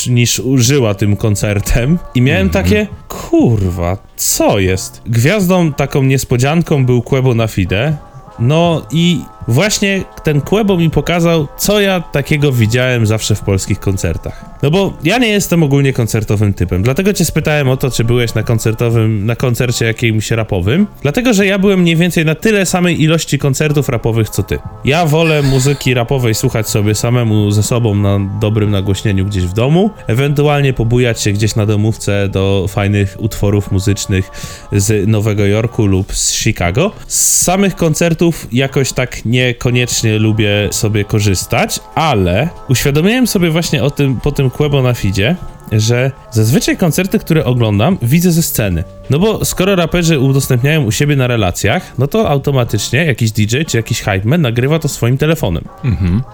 niż 0.07 0.39
użyła 0.39 0.95
tym 0.95 1.17
koncertem. 1.17 1.99
I 2.15 2.23
miałem 2.23 2.51
takie, 2.51 2.87
kurwa, 3.09 3.97
co 4.17 4.59
jest? 4.59 5.03
Gwiazdą 5.07 5.73
taką 5.73 6.03
niespodzianką 6.03 6.87
był 6.87 7.03
Quebo 7.03 7.35
na 7.35 7.47
Fide, 7.47 7.97
No 8.41 8.87
i 8.91 9.21
właśnie 9.51 10.05
ten 10.23 10.41
Quebo 10.41 10.77
mi 10.77 10.91
pokazał, 10.91 11.49
co 11.59 11.81
ja 11.81 12.01
takiego 12.01 12.53
widziałem 12.53 13.07
zawsze 13.07 13.35
w 13.35 13.41
polskich 13.41 13.81
koncertach. 13.81 14.45
No 14.63 14.71
bo 14.71 14.93
ja 15.05 15.19
nie 15.19 15.29
jestem 15.29 15.63
ogólnie 15.63 15.93
koncertowym 15.93 16.55
typem, 16.55 16.83
dlatego 16.83 17.13
cię 17.13 17.25
spytałem 17.25 17.69
o 17.69 17.77
to, 17.77 17.91
czy 17.91 18.05
byłeś 18.05 18.35
na 18.35 18.43
koncertowym, 18.43 19.27
na 19.27 19.37
koncercie 19.37 19.85
jakimś 19.85 20.31
rapowym, 20.31 20.87
dlatego 21.03 21.33
że 21.33 21.47
ja 21.47 21.59
byłem 21.59 21.81
mniej 21.81 21.97
więcej 21.97 22.25
na 22.25 22.35
tyle 22.35 22.67
samej 22.67 23.03
ilości 23.03 23.39
koncertów 23.39 23.89
rapowych, 23.89 24.31
co 24.31 24.43
ty. 24.43 24.59
Ja 24.85 25.07
wolę 25.07 25.43
muzyki 25.43 25.95
rapowej 25.95 26.35
słuchać 26.35 26.69
sobie 26.69 26.95
samemu 26.95 27.51
ze 27.51 27.63
sobą 27.63 27.95
na 27.95 28.19
dobrym 28.41 28.71
nagłośnieniu 28.71 29.25
gdzieś 29.25 29.45
w 29.45 29.53
domu, 29.53 29.91
ewentualnie 30.07 30.73
pobujać 30.73 31.23
się 31.23 31.33
gdzieś 31.33 31.57
na 31.57 31.67
domówce 31.67 32.29
do 32.29 32.67
fajnych 32.69 33.17
utworów 33.19 33.73
muzycznych 33.73 34.31
z 34.73 35.09
Nowego 35.09 35.47
Jorku 35.47 35.87
lub 35.87 36.15
z 36.15 36.35
Chicago. 36.35 36.93
Z 37.07 37.43
samych 37.43 37.77
koncertów 37.77 38.47
jakoś 38.53 38.93
tak 38.93 39.25
niekoniecznie 39.47 40.19
lubię 40.19 40.69
sobie 40.71 41.05
korzystać, 41.05 41.81
ale 41.95 42.49
uświadomiłem 42.69 43.27
sobie 43.27 43.51
właśnie 43.51 43.85
o 43.85 43.91
tym 43.91 44.21
po 44.21 44.33
tym 44.33 44.51
Quebo 44.51 44.83
na 44.83 44.95
feedzie, 44.95 45.37
że 45.73 46.11
zazwyczaj 46.31 46.77
koncerty, 46.77 47.19
które 47.19 47.45
oglądam, 47.45 47.99
widzę 48.03 48.33
ze 48.33 48.43
sceny. 48.43 48.85
No 49.11 49.19
bo 49.19 49.45
skoro 49.45 49.77
raperzy 49.77 50.19
udostępniają 50.19 50.85
u 50.85 50.93
siebie 50.93 51.17
na 51.17 51.27
relacjach, 51.27 51.93
no 51.99 52.07
to 52.07 52.29
automatycznie 52.31 53.05
jakiś 53.05 53.33
DJ 53.33 53.57
czy 53.67 53.77
jakiś 53.77 54.01
hype 54.01 54.23
man 54.25 54.41
nagrywa 54.41 54.79
to 54.79 54.89
swoim 54.89 55.19
telefonem. 55.19 55.65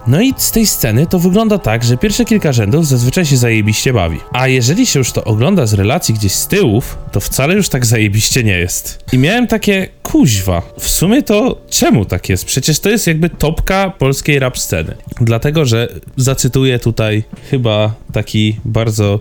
No 0.06 0.20
i 0.20 0.34
z 0.36 0.50
tej 0.50 0.66
sceny 0.66 1.06
to 1.06 1.18
wygląda 1.18 1.58
tak, 1.58 1.84
że 1.84 1.96
pierwsze 1.96 2.24
kilka 2.24 2.52
rzędów 2.52 2.86
zazwyczaj 2.86 3.26
się 3.26 3.36
zajebiście 3.36 3.92
bawi. 3.92 4.20
A 4.32 4.48
jeżeli 4.48 4.86
się 4.86 4.98
już 4.98 5.12
to 5.12 5.24
ogląda 5.24 5.66
z 5.66 5.74
relacji 5.74 6.14
gdzieś 6.14 6.32
z 6.32 6.46
tyłów, 6.46 6.98
to 7.12 7.20
wcale 7.20 7.54
już 7.54 7.68
tak 7.68 7.86
zajebiście 7.86 8.44
nie 8.44 8.58
jest. 8.58 9.04
I 9.12 9.18
miałem 9.18 9.46
takie, 9.46 9.88
kuźwa, 10.02 10.62
w 10.78 10.88
sumie 10.88 11.22
to 11.22 11.60
czemu 11.70 12.04
tak 12.04 12.28
jest? 12.28 12.44
Przecież 12.44 12.80
to 12.80 12.90
jest 12.90 13.06
jakby 13.06 13.30
topka 13.30 13.90
polskiej 13.90 14.38
rap 14.38 14.58
sceny. 14.58 14.94
Dlatego, 15.20 15.64
że 15.64 15.88
zacytuję 16.16 16.78
tutaj 16.78 17.22
chyba 17.50 17.94
taki 18.12 18.56
bardzo 18.64 19.20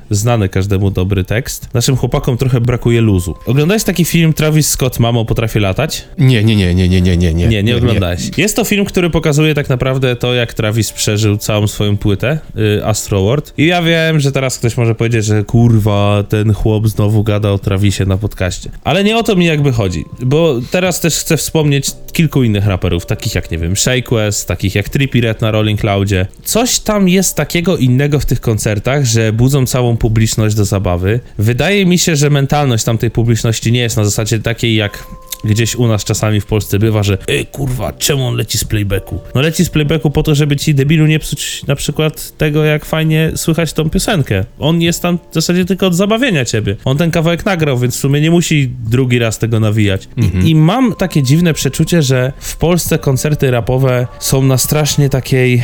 znany 0.11 0.49
każdemu 0.49 0.91
dobry 0.91 1.23
tekst. 1.23 1.69
Naszym 1.73 1.97
chłopakom 1.97 2.37
trochę 2.37 2.61
brakuje 2.61 3.01
luzu. 3.01 3.35
Oglądałeś 3.45 3.83
taki 3.83 4.05
film 4.05 4.33
Travis 4.33 4.69
Scott, 4.69 4.99
Mamo 4.99 5.25
potrafię 5.25 5.59
latać? 5.59 6.03
Nie, 6.17 6.43
nie, 6.43 6.55
nie, 6.55 6.75
nie, 6.75 6.89
nie, 6.89 7.01
nie, 7.01 7.33
nie. 7.33 7.47
Nie, 7.47 7.63
nie 7.63 7.77
oglądałeś. 7.77 8.37
Jest 8.37 8.55
to 8.55 8.63
film, 8.63 8.85
który 8.85 9.09
pokazuje 9.09 9.53
tak 9.53 9.69
naprawdę 9.69 10.15
to, 10.15 10.33
jak 10.33 10.53
Travis 10.53 10.91
przeżył 10.91 11.37
całą 11.37 11.67
swoją 11.67 11.97
płytę, 11.97 12.39
y, 12.57 12.85
Astro 12.85 13.23
World. 13.23 13.53
I 13.57 13.65
ja 13.65 13.81
wiem, 13.81 14.19
że 14.19 14.31
teraz 14.31 14.57
ktoś 14.57 14.77
może 14.77 14.95
powiedzieć, 14.95 15.25
że 15.25 15.43
kurwa, 15.43 16.23
ten 16.29 16.53
chłop 16.53 16.87
znowu 16.87 17.23
gada 17.23 17.51
o 17.51 17.59
Travisie 17.59 18.05
na 18.05 18.17
podcaście. 18.17 18.69
Ale 18.83 19.03
nie 19.03 19.17
o 19.17 19.23
to 19.23 19.35
mi 19.35 19.45
jakby 19.45 19.71
chodzi, 19.71 20.05
bo 20.21 20.59
teraz 20.71 20.99
też 20.99 21.15
chcę 21.15 21.37
wspomnieć 21.37 21.91
kilku 22.13 22.43
innych 22.43 22.67
raperów, 22.67 23.05
takich 23.05 23.35
jak, 23.35 23.51
nie 23.51 23.57
wiem, 23.57 23.75
Shake 23.75 24.15
West, 24.15 24.47
takich 24.47 24.75
jak 24.75 24.89
Trippie 24.89 25.21
Red 25.21 25.41
na 25.41 25.51
Rolling 25.51 25.81
Cloudzie. 25.81 26.25
Coś 26.43 26.79
tam 26.79 27.09
jest 27.09 27.35
takiego 27.35 27.77
innego 27.77 28.19
w 28.19 28.25
tych 28.25 28.41
koncertach, 28.41 29.05
że 29.05 29.33
budzą 29.33 29.65
całą 29.65 29.97
publiczność 30.01 30.55
do 30.55 30.65
zabawy. 30.65 31.19
Wydaje 31.37 31.85
mi 31.85 31.97
się, 31.97 32.15
że 32.15 32.29
mentalność 32.29 32.83
tamtej 32.83 33.11
publiczności 33.11 33.71
nie 33.71 33.79
jest 33.79 33.97
na 33.97 34.05
zasadzie 34.05 34.39
takiej 34.39 34.75
jak 34.75 35.07
gdzieś 35.43 35.75
u 35.75 35.87
nas 35.87 36.03
czasami 36.03 36.41
w 36.41 36.45
Polsce 36.45 36.79
bywa, 36.79 37.03
że 37.03 37.17
ej 37.27 37.45
kurwa, 37.45 37.93
czemu 37.93 38.27
on 38.27 38.35
leci 38.35 38.57
z 38.57 38.63
playbacku? 38.63 39.19
No 39.35 39.41
leci 39.41 39.65
z 39.65 39.69
playbacku 39.69 40.09
po 40.09 40.23
to, 40.23 40.35
żeby 40.35 40.55
ci 40.55 40.75
debilu 40.75 41.05
nie 41.05 41.19
psuć 41.19 41.63
na 41.67 41.75
przykład 41.75 42.37
tego, 42.37 42.63
jak 42.63 42.85
fajnie 42.85 43.31
słychać 43.35 43.73
tą 43.73 43.89
piosenkę. 43.89 44.45
On 44.59 44.81
jest 44.81 45.01
tam 45.01 45.19
w 45.31 45.33
zasadzie 45.33 45.65
tylko 45.65 45.87
od 45.87 45.95
zabawienia 45.95 46.45
ciebie. 46.45 46.75
On 46.85 46.97
ten 46.97 47.11
kawałek 47.11 47.45
nagrał, 47.45 47.77
więc 47.77 47.95
w 47.95 47.99
sumie 47.99 48.21
nie 48.21 48.31
musi 48.31 48.71
drugi 48.89 49.19
raz 49.19 49.39
tego 49.39 49.59
nawijać. 49.59 50.07
I, 50.17 50.49
I 50.49 50.55
mam 50.55 50.95
takie 50.95 51.23
dziwne 51.23 51.53
przeczucie, 51.53 52.01
że 52.01 52.33
w 52.39 52.57
Polsce 52.57 52.99
koncerty 52.99 53.51
rapowe 53.51 54.07
są 54.19 54.43
na 54.43 54.57
strasznie 54.57 55.09
takiej... 55.09 55.63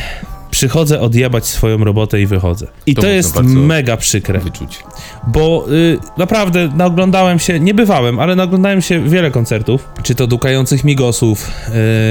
Przychodzę 0.50 1.00
odjebać 1.00 1.46
swoją 1.46 1.84
robotę 1.84 2.20
i 2.20 2.26
wychodzę. 2.26 2.66
I 2.86 2.94
To 2.94 3.02
to, 3.02 3.08
jest 3.08 3.36
mega 3.42 3.96
przykre 3.96 4.38
Wyczuć. 4.38 4.78
bo 5.26 5.66
y, 5.72 5.98
naprawdę 6.16 6.68
naoglądałem 6.76 7.38
się, 7.38 7.60
nie 7.60 7.74
bywałem, 7.74 8.18
ale 8.18 8.36
naoglądałem 8.36 8.82
się 8.82 9.08
wiele 9.08 9.30
koncertów, 9.30 9.88
czy 10.02 10.14
to 10.14 10.26
dukających 10.26 10.84
migosów, 10.84 11.50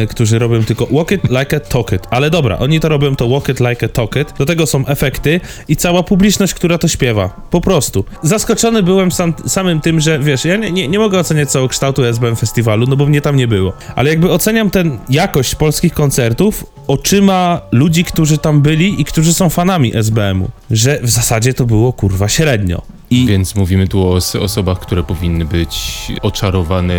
y, 0.03 0.07
którzy 0.07 0.39
robią 0.39 0.63
tylko 0.63 0.85
walk 0.91 1.11
it 1.11 1.21
like 1.23 1.57
a 1.57 1.59
talk 1.59 1.91
it, 1.91 2.07
ale 2.09 2.29
dobra, 2.29 2.59
oni 2.59 2.79
to 2.79 2.89
robią 2.89 3.15
to 3.15 3.29
walk 3.29 3.49
it 3.49 3.59
like 3.59 3.85
a 3.85 3.89
talk 3.89 4.15
it, 4.15 4.33
do 4.37 4.45
tego 4.45 4.65
są 4.65 4.85
efekty 4.87 5.41
i 5.67 5.75
cała 5.75 6.03
publiczność, 6.03 6.53
która 6.53 6.77
to 6.77 6.87
śpiewa, 6.87 7.29
po 7.49 7.61
prostu. 7.61 8.05
Zaskoczony 8.23 8.83
byłem 8.83 9.11
sam, 9.11 9.33
samym 9.45 9.81
tym, 9.81 9.99
że 9.99 10.19
wiesz, 10.19 10.45
ja 10.45 10.55
nie, 10.57 10.71
nie, 10.71 10.87
nie 10.87 10.99
mogę 10.99 11.19
oceniać 11.19 11.51
całokształtu 11.51 12.03
SBM 12.03 12.35
Festiwalu, 12.35 12.85
no 12.87 12.95
bo 12.95 13.05
mnie 13.05 13.21
tam 13.21 13.35
nie 13.35 13.47
było, 13.47 13.73
ale 13.95 14.09
jakby 14.09 14.31
oceniam 14.31 14.69
ten 14.69 14.97
jakość 15.09 15.55
polskich 15.55 15.93
koncertów 15.93 16.65
oczyma 16.87 17.61
ludzi, 17.71 18.03
którzy 18.03 18.36
tam 18.37 18.61
byli 18.61 19.01
i 19.01 19.05
którzy 19.05 19.33
są 19.33 19.49
fanami 19.49 19.95
SBM-u, 19.95 20.49
że 20.71 20.99
w 21.03 21.09
zasadzie 21.09 21.53
to 21.53 21.65
było 21.65 21.93
kurwa 21.93 22.29
średnio. 22.29 22.81
I 23.09 23.25
Więc 23.25 23.55
mówimy 23.55 23.87
tu 23.87 24.07
o 24.07 24.13
os- 24.13 24.35
osobach, 24.35 24.79
które 24.79 25.03
powinny 25.03 25.45
być 25.45 26.07
oczarowane 26.21 26.93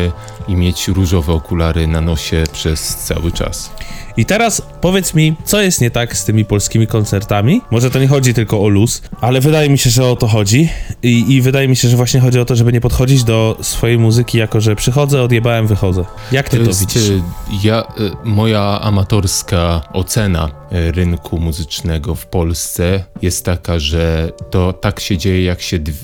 i 0.48 0.54
mieć 0.54 0.88
różowe 0.88 1.32
okulary 1.32 1.86
na 1.86 2.00
nosie 2.00 2.44
przez 2.52 2.96
cały 2.96 3.32
czas. 3.32 3.70
I 4.16 4.24
teraz 4.26 4.62
powiedz 4.80 5.14
mi, 5.14 5.34
co 5.44 5.60
jest 5.62 5.80
nie 5.80 5.90
tak 5.90 6.16
z 6.16 6.24
tymi 6.24 6.44
polskimi 6.44 6.86
koncertami? 6.86 7.60
Może 7.70 7.90
to 7.90 7.98
nie 7.98 8.08
chodzi 8.08 8.34
tylko 8.34 8.60
o 8.62 8.68
luz, 8.68 9.02
ale 9.20 9.40
wydaje 9.40 9.70
mi 9.70 9.78
się, 9.78 9.90
że 9.90 10.06
o 10.06 10.16
to 10.16 10.26
chodzi. 10.26 10.68
I, 11.02 11.34
I 11.34 11.42
wydaje 11.42 11.68
mi 11.68 11.76
się, 11.76 11.88
że 11.88 11.96
właśnie 11.96 12.20
chodzi 12.20 12.38
o 12.40 12.44
to, 12.44 12.56
żeby 12.56 12.72
nie 12.72 12.80
podchodzić 12.80 13.24
do 13.24 13.56
swojej 13.62 13.98
muzyki 13.98 14.38
jako, 14.38 14.60
że 14.60 14.76
przychodzę, 14.76 15.22
odjebałem, 15.22 15.66
wychodzę. 15.66 16.04
Jak 16.32 16.48
ty 16.48 16.56
to, 16.58 16.62
jest, 16.62 16.80
widzisz? 16.80 17.10
e, 17.10 17.22
Ja, 17.64 17.82
e, 17.82 17.84
moja 18.24 18.80
amatorska 18.80 19.80
ocena 19.92 20.50
e, 20.72 20.92
rynku 20.92 21.38
muzycznego 21.40 22.14
w 22.14 22.26
Polsce 22.26 23.04
jest 23.22 23.44
taka, 23.44 23.78
że 23.78 24.32
to 24.50 24.72
tak 24.72 25.00
się 25.00 25.16
dzieje, 25.18 25.44
jak 25.44 25.60
się 25.60 25.78
dw- 25.78 25.90
s- 25.90 25.97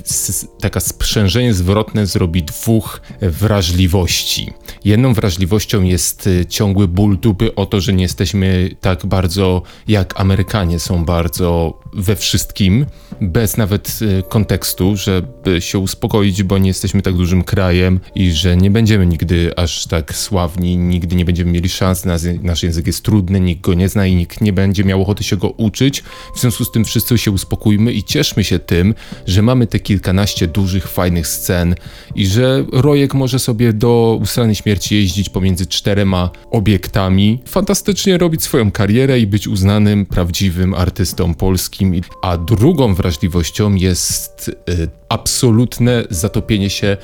taka 0.61 0.81
sprzężenie 0.81 1.55
zwrotne 1.55 2.07
zrobi 2.07 2.43
dwóch 2.43 3.01
wrażliwości. 3.21 4.53
Jedną 4.85 5.15
wrażliwością 5.15 5.83
jest 5.83 6.27
e, 6.27 6.47
ciągły 6.47 6.89
ból 6.89 7.19
dupy 7.19 7.55
o 7.55 7.67
to, 7.67 7.81
że 7.81 7.93
nie 7.93 8.03
jesteśmy 8.03 8.71
tak 8.81 9.07
bardzo 9.07 9.63
jak 9.89 10.21
Amerykanie 10.21 10.79
są 10.79 11.05
bardzo 11.05 11.79
we 11.95 12.17
wszystkim, 12.17 12.87
bez 13.21 13.57
nawet 13.57 13.99
e, 14.19 14.23
kontekstu, 14.23 14.97
żeby 14.97 15.61
się 15.61 15.79
uspokoić, 15.79 16.43
bo 16.43 16.59
nie 16.59 16.69
jesteśmy 16.69 17.03
tak 17.03 17.15
dużym 17.15 17.45
krajem 17.45 18.01
i 18.15 18.33
że 18.33 18.57
nie 18.57 18.71
będziemy 18.71 19.07
nigdy 19.07 19.53
aż 19.57 19.87
tak 19.87 20.15
sławni, 20.15 20.77
nigdy 20.77 21.17
nie 21.17 21.25
będziemy 21.25 21.53
mieli 21.53 21.69
szans, 21.69 22.05
nas, 22.05 22.27
nasz 22.43 22.63
język 22.63 22.87
jest 22.87 23.05
trudny, 23.05 23.41
nikt 23.41 23.61
go 23.61 23.75
nie 23.75 23.89
zna 23.89 24.07
i 24.07 24.15
nikt 24.15 24.41
nie 24.41 24.53
będzie 24.53 24.85
miał 24.85 25.03
ochoty 25.03 25.25
się 25.25 25.37
go 25.37 25.51
uczyć. 25.51 26.03
W 26.35 26.41
związku 26.41 26.65
z 26.65 26.73
tym 26.73 26.85
wszyscy 26.85 27.19
się 27.19 27.31
uspokójmy 27.31 27.93
i 27.93 28.05
cieszmy 28.05 28.45
się 28.45 28.59
tym, 28.59 28.95
że 29.27 29.43
mamy 29.43 29.67
te 29.67 29.81
kilkanaście 29.81 30.47
dużych, 30.47 30.89
fajnych 30.89 31.27
scen 31.27 31.75
i 32.15 32.27
że 32.27 32.65
Rojek 32.73 33.15
może 33.15 33.39
sobie 33.39 33.73
do 33.73 34.19
ustanej 34.23 34.55
śmierci 34.55 34.95
jeździć 34.95 35.29
pomiędzy 35.29 35.67
czterema 35.67 36.31
obiektami, 36.51 37.39
fantastycznie 37.47 38.19
robić 38.19 38.43
swoją 38.43 38.71
karierę 38.71 39.21
i 39.21 39.27
być 39.27 39.49
uznanym, 39.49 40.07
prawdziwym 40.07 40.75
artystą 40.75 41.35
polskim. 41.35 41.84
A 42.23 42.39
drugą 42.39 42.95
wrażliwością 42.95 43.75
jest 43.75 44.51
y, 44.69 44.89
absolutne 45.09 46.05
zatopienie 46.11 46.71
się 46.71 46.87
e, 46.87 46.97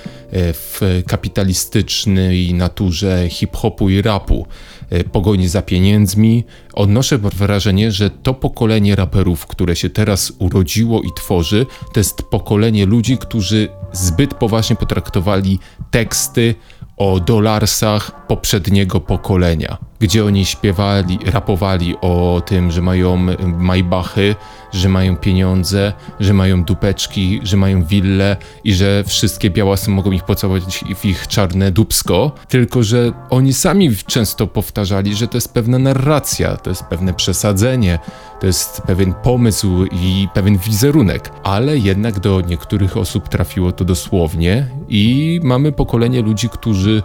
w 0.52 0.80
kapitalistycznej 1.06 2.54
naturze 2.54 3.28
hip-hopu 3.28 3.90
i 3.90 4.02
rapu, 4.02 4.46
e, 4.90 5.04
pogoni 5.04 5.48
za 5.48 5.62
pieniędzmi. 5.62 6.44
Odnoszę 6.72 7.18
wrażenie, 7.18 7.92
że 7.92 8.10
to 8.10 8.34
pokolenie 8.34 8.96
raperów, 8.96 9.46
które 9.46 9.76
się 9.76 9.90
teraz 9.90 10.32
urodziło 10.38 11.02
i 11.02 11.08
tworzy, 11.16 11.66
to 11.92 12.00
jest 12.00 12.22
pokolenie 12.22 12.86
ludzi, 12.86 13.18
którzy 13.18 13.68
zbyt 13.92 14.34
poważnie 14.34 14.76
potraktowali 14.76 15.58
teksty 15.90 16.54
o 16.96 17.20
dolarsach 17.20 18.26
poprzedniego 18.26 19.00
pokolenia, 19.00 19.89
gdzie 20.00 20.24
oni 20.24 20.44
śpiewali, 20.46 21.18
rapowali 21.24 21.96
o 22.00 22.42
tym, 22.46 22.70
że 22.70 22.82
mają 22.82 23.26
majbachy, 23.58 24.36
że 24.72 24.88
mają 24.88 25.16
pieniądze, 25.16 25.92
że 26.20 26.34
mają 26.34 26.64
dupeczki, 26.64 27.40
że 27.42 27.56
mają 27.56 27.84
wille 27.84 28.36
i 28.64 28.74
że 28.74 29.04
wszystkie 29.06 29.50
białasy 29.50 29.90
mogą 29.90 30.10
ich 30.10 30.24
pocałować 30.24 30.84
w 30.96 31.04
ich 31.04 31.28
czarne 31.28 31.70
dupsko, 31.70 32.32
tylko 32.48 32.82
że 32.82 33.12
oni 33.30 33.52
sami 33.52 33.96
często 34.06 34.46
powtarzali, 34.46 35.14
że 35.14 35.28
to 35.28 35.36
jest 35.36 35.54
pewna 35.54 35.78
narracja, 35.78 36.56
to 36.56 36.70
jest 36.70 36.84
pewne 36.84 37.14
przesadzenie, 37.14 37.98
to 38.40 38.46
jest 38.46 38.82
pewien 38.82 39.14
pomysł 39.14 39.84
i 39.92 40.28
pewien 40.34 40.58
wizerunek, 40.58 41.30
ale 41.42 41.78
jednak 41.78 42.20
do 42.20 42.40
niektórych 42.40 42.96
osób 42.96 43.28
trafiło 43.28 43.72
to 43.72 43.84
dosłownie 43.84 44.66
i 44.88 45.40
mamy 45.42 45.72
pokolenie 45.72 46.22
ludzi, 46.22 46.48
którzy 46.48 47.02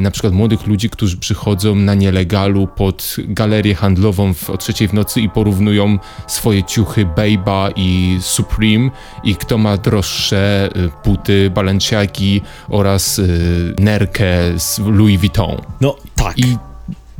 na 0.00 0.10
przykład 0.10 0.32
młodych 0.32 0.66
ludzi, 0.66 0.90
którzy 0.90 1.16
przychodzą 1.16 1.74
na 1.74 1.94
nielegalu 1.94 2.66
pod 2.66 3.16
galerię 3.18 3.74
handlową 3.74 4.34
w, 4.34 4.50
o 4.50 4.56
trzeciej 4.56 4.88
w 4.88 4.94
nocy 4.94 5.20
i 5.20 5.28
porównują 5.28 5.98
swoje 6.26 6.64
ciuchy 6.64 7.06
Bejba 7.16 7.70
i 7.76 8.18
Supreme 8.20 8.90
i 9.24 9.36
kto 9.36 9.58
ma 9.58 9.76
droższe 9.76 10.68
y, 10.76 10.90
buty 11.04 11.50
Balenciagi 11.50 12.42
oraz 12.68 13.18
y, 13.18 13.74
nerkę 13.78 14.26
z 14.58 14.78
Louis 14.78 15.20
Vuitton. 15.20 15.56
No 15.80 15.96
tak. 16.14 16.38
I 16.38 16.56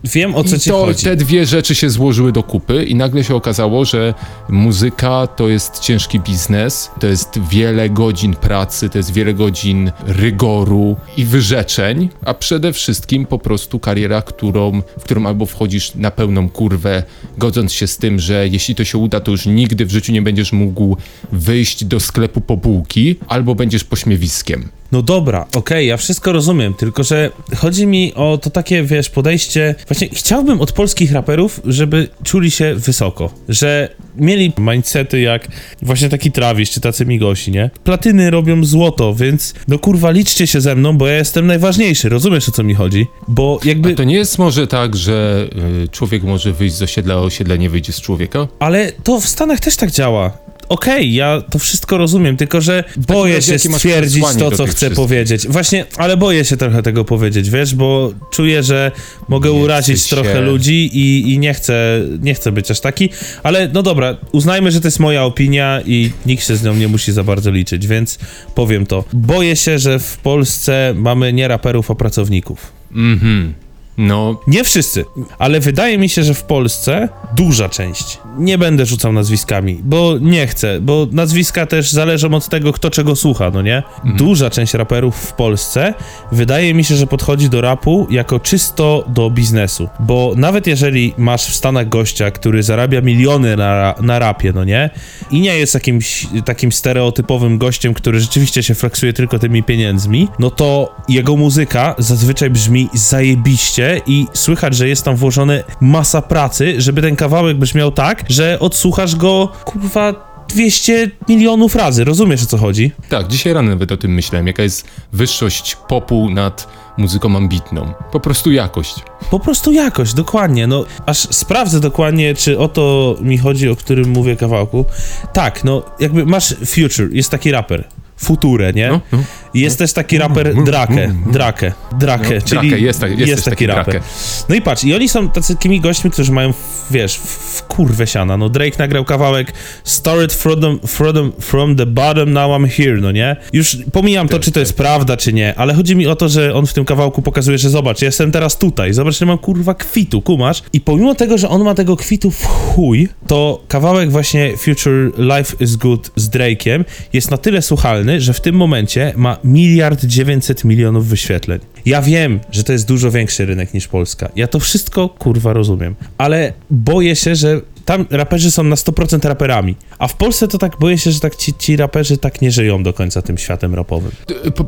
wiem 0.07 0.35
o 0.35 0.45
co 0.45 0.57
I 0.57 0.61
ci 0.61 0.71
to, 0.71 0.85
chodzi. 0.85 1.05
te 1.05 1.17
dwie 1.17 1.47
rzeczy 1.47 1.75
się 1.75 1.91
złożyły 1.91 2.33
do 2.33 2.43
kupy 2.43 2.85
i 2.85 2.95
nagle 2.95 3.25
się 3.25 3.35
okazało, 3.35 3.85
że 3.85 4.15
muzyka 4.49 5.27
to 5.27 5.49
jest 5.49 5.79
ciężki 5.79 6.21
biznes, 6.21 6.91
to 7.01 7.07
jest 7.07 7.39
wiele 7.51 7.91
godzin 7.91 8.35
pracy, 8.35 8.89
to 8.89 8.99
jest 8.99 9.13
wiele 9.13 9.35
godzin 9.35 9.93
rygoru 10.07 10.97
i 11.17 11.25
wyrzeczeń, 11.25 12.09
a 12.25 12.35
przede 12.35 12.73
wszystkim 12.73 13.27
po 13.27 13.39
prostu 13.39 13.79
kariera, 13.79 14.23
którą, 14.23 14.83
w 14.99 15.03
którą 15.03 15.27
albo 15.27 15.47
wchodzisz 15.47 15.95
na 15.95 16.11
pełną 16.11 16.49
kurwę, 16.49 17.03
godząc 17.39 17.73
się 17.73 17.87
z 17.87 17.99
tym, 17.99 18.19
że 18.19 18.49
jeśli 18.49 18.75
to 18.75 18.85
się 18.85 18.99
uda, 18.99 19.21
to 19.21 19.31
już 19.31 19.47
nigdy 19.47 19.87
w 19.87 19.91
życiu 19.91 20.13
nie 20.13 20.23
będziesz 20.23 20.53
mógł 20.53 20.97
wyjść 21.33 21.85
do 21.85 22.01
sklepu 22.01 22.41
po 22.41 22.57
bułki, 22.57 23.17
albo 23.29 23.55
będziesz 23.55 23.85
pośmiewiskiem. 23.85 24.69
No 24.93 25.03
dobra, 25.03 25.47
okej, 25.55 25.87
ja 25.87 25.97
wszystko 25.97 26.33
rozumiem, 26.33 26.75
tylko 26.75 27.05
że 27.05 27.31
chodzi 27.57 27.87
mi 27.87 28.15
o 28.15 28.39
to 28.43 28.51
takie, 28.51 28.83
wiesz, 28.83 29.11
podejście. 29.11 29.75
Właśnie 29.89 30.09
chciałbym 30.13 30.61
od 30.61 30.73
polskich 30.73 31.13
raperów, 31.13 31.61
żeby 31.65 32.09
czuli 32.25 32.51
się 32.51 32.75
wysoko, 32.75 33.31
że 33.49 33.89
mieli 34.17 34.53
mindsety 34.59 35.21
jak 35.21 35.49
właśnie 35.83 36.09
taki 36.09 36.33
Travis 36.33 36.71
czy 36.71 36.81
tacy 36.81 37.07
Migosi, 37.07 37.51
nie? 37.51 37.71
Platyny 37.85 38.31
robią 38.31 38.65
złoto, 38.65 39.15
więc 39.15 39.55
no 39.69 39.79
kurwa, 39.79 40.11
liczcie 40.11 40.47
się 40.47 40.61
ze 40.61 40.75
mną, 40.75 40.99
bo 40.99 41.07
ja 41.07 41.17
jestem 41.17 41.47
najważniejszy, 41.47 42.09
rozumiesz 42.09 42.49
o 42.49 42.53
co 42.53 42.63
mi 42.63 42.75
chodzi? 42.75 43.07
Bo 43.29 43.61
jakby. 43.65 43.95
To 43.95 44.05
nie 44.05 44.15
jest 44.17 44.39
może 44.39 44.67
tak, 44.67 44.97
że 44.97 45.49
y, 45.85 45.89
człowiek 45.89 46.23
może 46.23 46.53
wyjść 46.53 46.75
z 46.77 46.83
osiedla, 46.83 47.15
a 47.15 47.19
osiedla 47.19 47.57
nie 47.57 47.71
wyjdzie 47.71 47.93
z 47.93 48.01
człowieka? 48.01 48.49
Ale 48.59 48.93
to 48.93 49.21
w 49.21 49.29
Stanach 49.29 49.61
też 49.61 49.77
tak 49.77 49.91
działa. 49.91 50.47
Okej, 50.69 51.15
ja 51.15 51.43
to 51.51 51.59
wszystko 51.59 51.99
rozumiem, 51.99 52.37
tylko 52.37 52.61
że 52.61 52.85
boję 52.97 53.43
się 53.43 53.59
stwierdzić 53.59 54.25
to, 54.39 54.51
co 54.51 54.67
chcę 54.67 54.91
powiedzieć. 54.91 55.49
Właśnie, 55.49 55.85
ale 55.97 56.17
boję 56.17 56.45
się 56.45 56.57
trochę 56.57 56.83
tego 56.83 57.05
powiedzieć, 57.05 57.51
wiesz, 57.51 57.75
bo 57.75 58.13
czuję, 58.31 58.63
że 58.63 58.93
mogę 59.29 59.51
Nie 59.51 59.57
urazić 59.57 60.05
trochę 60.05 60.33
się. 60.33 60.41
ludzi 60.41 60.91
i, 60.93 61.33
i 61.33 61.39
nie, 61.39 61.55
chcę, 61.55 62.01
nie 62.23 62.35
chcę 62.35 62.53
być 62.53 62.71
aż 62.71 62.81
taki, 62.81 63.09
ale 63.43 63.69
no 63.73 63.83
dobra, 63.83 64.17
uznajmy, 64.33 64.71
że 64.73 64.81
to 64.81 64.87
jest 64.87 65.01
moja 65.01 65.25
opinia 65.25 65.81
i 65.87 66.11
nikt 66.27 66.47
się 66.47 66.57
z 66.57 66.63
nią 66.63 66.75
nie 66.75 66.89
musi 66.89 67.13
za 67.13 67.25
bardzo 67.25 67.51
liczyć, 67.51 67.87
więc 67.87 68.19
powiem 68.55 68.87
to. 68.87 69.05
Boję 69.13 69.57
się, 69.57 69.79
że 69.79 69.99
w 69.99 70.17
Polsce 70.17 70.95
mamy 70.97 71.33
nie 71.33 71.49
raperów, 71.49 71.91
a 71.91 71.95
pracowników. 71.95 72.73
Mhm. 72.95 73.55
No, 73.99 74.41
Nie 74.47 74.65
wszyscy, 74.65 75.05
ale 75.39 75.61
wydaje 75.61 75.99
mi 75.99 76.09
się, 76.09 76.23
że 76.23 76.35
w 76.35 76.43
Polsce 76.43 77.09
duża 77.37 77.69
część. 77.69 78.19
Nie 78.39 78.59
będę 78.59 78.87
rzucał 78.87 79.13
nazwiskami, 79.13 79.81
bo 79.85 80.19
nie 80.21 80.47
chcę, 80.47 80.81
bo 80.81 81.07
nazwiska 81.13 81.67
też 81.67 81.93
zależą 81.93 82.35
od 82.35 82.49
tego, 82.49 82.73
kto 82.73 82.91
czego 82.91 83.17
słucha, 83.17 83.51
no 83.51 83.63
nie? 83.63 83.83
Duża 84.05 84.51
część 84.51 84.75
raperów 84.75 85.17
w 85.17 85.33
Polsce 85.33 85.95
wydaje 86.33 86.75
mi 86.75 86.85
się, 86.85 86.97
że 86.97 87.07
podchodzi 87.07 87.49
do 87.49 87.61
rapu 87.61 88.07
jako 88.11 88.41
czysto 88.41 89.05
do 89.09 89.31
biznesu, 89.31 89.89
bo 90.01 90.33
nawet 90.37 90.67
jeżeli 90.67 91.15
masz 91.19 91.47
w 91.47 91.55
Stanach 91.55 91.89
gościa, 91.89 92.31
który 92.31 92.63
zarabia 92.63 93.01
miliony 93.01 93.57
na, 93.57 93.95
na 94.03 94.19
rapie, 94.19 94.53
no 94.53 94.65
nie? 94.65 94.91
I 95.31 95.41
nie 95.41 95.59
jest 95.59 95.75
jakimś 95.75 96.27
takim 96.45 96.73
stereotypowym 96.73 97.59
gościem, 97.59 97.95
który 97.95 98.21
rzeczywiście 98.21 98.63
się 98.63 98.75
flexuje 98.75 99.13
tylko 99.13 99.39
tymi 99.39 99.63
pieniędzmi, 99.63 100.29
no 100.39 100.51
to 100.51 100.95
jego 101.09 101.37
muzyka 101.37 101.95
zazwyczaj 101.99 102.51
brzmi 102.51 102.89
zajebiście 102.95 103.86
i 104.07 104.27
słychać, 104.35 104.75
że 104.77 104.89
jest 104.89 105.05
tam 105.05 105.17
włożone 105.17 105.65
masa 105.81 106.23
pracy, 106.23 106.75
żeby 106.79 107.03
ten 107.03 107.17
kawałek 107.17 107.57
brzmiał 107.57 107.93
tak, 107.93 108.25
że 108.29 108.59
odsłuchasz 108.61 109.17
go, 109.17 109.49
kurwa, 109.65 110.15
200 110.49 111.11
milionów 111.29 111.77
razy. 111.77 112.05
Rozumiesz, 112.05 112.43
o 112.43 112.47
co 112.47 112.59
chodzi? 112.59 112.93
tak, 113.09 113.29
dzisiaj 113.29 113.53
rano 113.53 113.71
nawet 113.71 113.93
o 113.93 113.97
tym 113.97 114.15
myślałem, 114.15 114.47
jaka 114.47 114.63
jest 114.63 114.87
wyższość 115.13 115.77
popu 115.89 116.31
nad 116.31 116.69
muzyką 116.99 117.37
ambitną. 117.37 117.93
Po 118.13 118.21
prostu 118.21 118.53
jakość. 118.53 118.95
Po 119.31 119.41
prostu 119.41 119.73
jakość, 119.73 120.15
dokładnie. 120.15 120.67
No, 120.67 120.85
aż 121.07 121.19
sprawdzę 121.19 121.81
dokładnie, 121.81 122.35
czy 122.35 122.59
o 122.59 122.69
to 122.69 123.17
mi 123.21 123.39
chodzi, 123.39 123.69
o 123.69 123.77
którym 123.77 124.09
mówię 124.09 124.37
kawałku. 124.37 124.85
Tak, 125.33 125.65
no, 125.65 125.83
jakby 126.01 126.27
masz 126.27 126.55
Future, 126.67 127.09
jest 127.13 127.31
taki 127.31 127.51
raper. 127.51 127.85
Future, 128.17 128.75
nie? 128.75 128.89
No, 128.89 129.01
no. 129.13 129.19
Jest 129.55 129.79
też 129.79 129.93
taki 129.93 130.19
raper 130.19 130.65
Drake, 130.65 131.15
Drake, 131.33 131.73
Drake, 131.99 132.35
No, 132.35 132.41
czyli 132.45 132.69
Drake, 132.69 132.85
jest 132.85 133.01
tak- 133.01 133.19
jest 133.19 133.35
też 133.35 133.45
taki 133.45 133.67
Drake. 133.67 134.01
No 134.49 134.55
i 134.55 134.63
patrz, 134.63 134.85
i 134.85 134.95
oni 134.95 135.09
są 135.09 135.29
takimi 135.29 135.81
gośćmi, 135.81 136.11
którzy 136.11 136.33
mają, 136.33 136.53
wiesz, 136.91 137.17
w 137.17 137.63
kurwę 137.63 138.07
siana, 138.07 138.37
no 138.37 138.49
Drake 138.49 138.79
nagrał 138.79 139.05
kawałek 139.05 139.53
Started 139.85 140.33
from 140.33 140.61
the, 140.61 140.89
from, 140.89 141.33
from 141.41 141.77
the 141.77 141.87
bottom, 141.87 142.33
now 142.33 142.51
I'm 142.51 142.69
here, 142.69 142.97
no 143.01 143.13
nie? 143.13 143.37
Już 143.53 143.77
pomijam 143.93 144.29
to, 144.29 144.39
czy 144.39 144.53
to 144.53 144.61
jest 144.61 144.77
prawda, 144.77 145.17
czy 145.17 145.33
nie, 145.33 145.55
ale 145.55 145.75
chodzi 145.75 145.97
mi 145.97 146.07
o 146.07 146.17
to, 146.17 146.29
że 146.29 146.55
on 146.55 146.67
w 146.67 146.73
tym 146.73 146.85
kawałku 146.85 147.23
pokazuje, 147.23 147.59
że 147.59 147.71
zobacz, 147.71 148.03
ja 148.03 148.07
jestem 148.07 148.33
teraz 148.33 148.59
tutaj, 148.59 148.93
zobacz, 148.95 149.19
że 149.19 149.27
mam 149.27 149.39
kurwa 149.39 149.75
kwitu, 149.75 150.23
kumasz? 150.23 150.63
I 150.73 150.81
pomimo 150.81 151.15
tego, 151.15 151.39
że 151.39 151.49
on 151.49 151.65
ma 151.65 151.75
tego 151.75 151.97
kwitu 151.97 152.31
w 152.31 152.45
chuj, 152.45 153.09
to 153.27 153.63
kawałek 153.69 154.11
właśnie 154.11 154.57
Future 154.57 155.13
Life 155.19 155.57
is 155.61 155.77
Good 155.77 156.11
z 156.17 156.31
Drake'iem 156.31 156.85
jest 157.13 157.31
na 157.31 157.37
tyle 157.39 157.63
słuchalny, 157.63 158.06
że 158.19 158.33
w 158.33 158.41
tym 158.41 158.55
momencie 158.55 159.13
ma 159.17 159.39
miliard 159.45 160.05
900 160.05 160.65
milionów 160.65 161.07
wyświetleń. 161.09 161.61
Ja 161.87 162.03
wiem, 162.03 162.41
że 162.51 162.65
to 162.65 162.73
jest 162.73 162.89
dużo 162.89 163.11
większy 163.11 163.47
rynek 163.47 163.75
niż 163.75 163.89
Polska. 163.89 164.29
Ja 164.37 164.47
to 164.47 164.61
wszystko 164.61 165.09
kurwa 165.09 165.53
rozumiem, 165.53 165.95
ale 166.19 166.53
boję 166.71 167.17
się, 167.17 167.35
że 167.37 167.61
tam 167.85 168.07
raperzy 168.11 168.51
są 168.51 168.63
na 168.63 168.77
100% 168.77 169.29
raperami. 169.29 169.77
A 169.99 170.09
w 170.09 170.17
Polsce 170.17 170.49
to 170.49 170.59
tak 170.59 170.79
boję 170.81 170.99
się, 170.99 171.11
że 171.11 171.21
tak 171.21 171.37
ci, 171.37 171.55
ci 171.59 171.77
raperzy 171.77 172.19
tak 172.19 172.43
nie 172.43 172.51
żyją 172.51 172.83
do 172.83 172.93
końca 172.93 173.23
tym 173.23 173.39
światem 173.39 173.75
rapowym. 173.75 174.11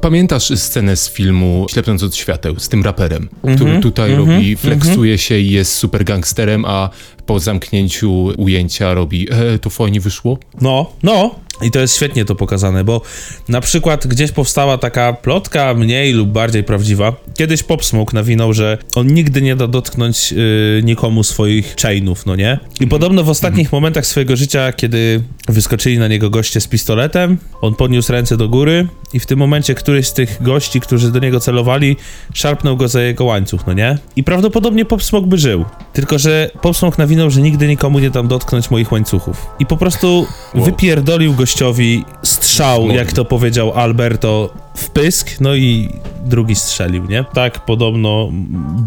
Pamiętasz 0.00 0.58
scenę 0.58 0.96
z 0.96 1.10
filmu 1.10 1.66
Ślepnąc 1.70 2.02
od 2.02 2.16
świateł 2.16 2.58
z 2.58 2.68
tym 2.68 2.82
raperem, 2.84 3.28
Mhm, 3.42 3.56
który 3.56 3.80
tutaj 3.80 4.14
robi, 4.14 4.56
flexuje 4.56 5.18
się 5.18 5.38
i 5.38 5.50
jest 5.50 5.72
super 5.72 6.04
gangsterem, 6.04 6.64
a 6.64 6.90
po 7.28 7.40
zamknięciu 7.40 8.32
ujęcia 8.36 8.94
robi 8.94 9.28
e, 9.30 9.58
to 9.58 9.70
fajnie 9.70 10.00
wyszło? 10.00 10.38
No, 10.60 10.92
no. 11.02 11.34
I 11.62 11.70
to 11.70 11.78
jest 11.78 11.96
świetnie 11.96 12.24
to 12.24 12.34
pokazane, 12.34 12.84
bo 12.84 13.00
na 13.48 13.60
przykład 13.60 14.06
gdzieś 14.06 14.32
powstała 14.32 14.78
taka 14.78 15.12
plotka, 15.12 15.74
mniej 15.74 16.12
lub 16.12 16.28
bardziej 16.28 16.64
prawdziwa. 16.64 17.12
Kiedyś 17.36 17.62
Pop 17.62 17.84
Smoke 17.84 18.14
nawinął, 18.14 18.52
że 18.52 18.78
on 18.94 19.06
nigdy 19.06 19.42
nie 19.42 19.56
da 19.56 19.66
dotknąć 19.66 20.32
y, 20.32 20.82
nikomu 20.84 21.22
swoich 21.22 21.76
chainów, 21.82 22.26
no 22.26 22.36
nie? 22.36 22.58
I 22.80 22.86
podobno 22.86 23.24
w 23.24 23.28
ostatnich 23.28 23.72
momentach 23.72 24.06
swojego 24.06 24.36
życia, 24.36 24.72
kiedy 24.72 25.22
wyskoczyli 25.48 25.98
na 25.98 26.08
niego 26.08 26.30
goście 26.30 26.60
z 26.60 26.66
pistoletem, 26.66 27.38
on 27.60 27.74
podniósł 27.74 28.12
ręce 28.12 28.36
do 28.36 28.48
góry 28.48 28.86
i 29.12 29.20
w 29.20 29.26
tym 29.26 29.38
momencie 29.38 29.74
któryś 29.74 30.06
z 30.06 30.12
tych 30.12 30.42
gości, 30.42 30.80
którzy 30.80 31.12
do 31.12 31.18
niego 31.18 31.40
celowali, 31.40 31.96
szarpnął 32.34 32.76
go 32.76 32.88
za 32.88 33.02
jego 33.02 33.24
łańcuch, 33.24 33.66
no 33.66 33.72
nie? 33.72 33.98
I 34.16 34.24
prawdopodobnie 34.24 34.84
Pop 34.84 35.02
Smoke 35.02 35.26
by 35.26 35.38
żył. 35.38 35.64
Tylko, 35.92 36.18
że 36.18 36.50
Pop 36.62 36.76
Smoke 36.76 37.02
nawinął, 37.02 37.17
że 37.30 37.40
nigdy 37.40 37.68
nikomu 37.68 37.98
nie 37.98 38.10
dam 38.10 38.28
dotknąć 38.28 38.70
moich 38.70 38.92
łańcuchów. 38.92 39.46
I 39.58 39.66
po 39.66 39.76
prostu 39.76 40.26
Wow. 40.54 40.64
wypierdolił 40.64 41.34
gościowi 41.34 42.04
strzał, 42.22 42.90
jak 42.90 43.12
to 43.12 43.24
powiedział 43.24 43.72
Alberto, 43.74 44.50
w 44.78 44.90
pysk, 44.90 45.40
no 45.40 45.54
i 45.54 45.88
drugi 46.24 46.54
strzelił, 46.54 47.04
nie? 47.04 47.24
Tak 47.34 47.64
podobno 47.64 48.28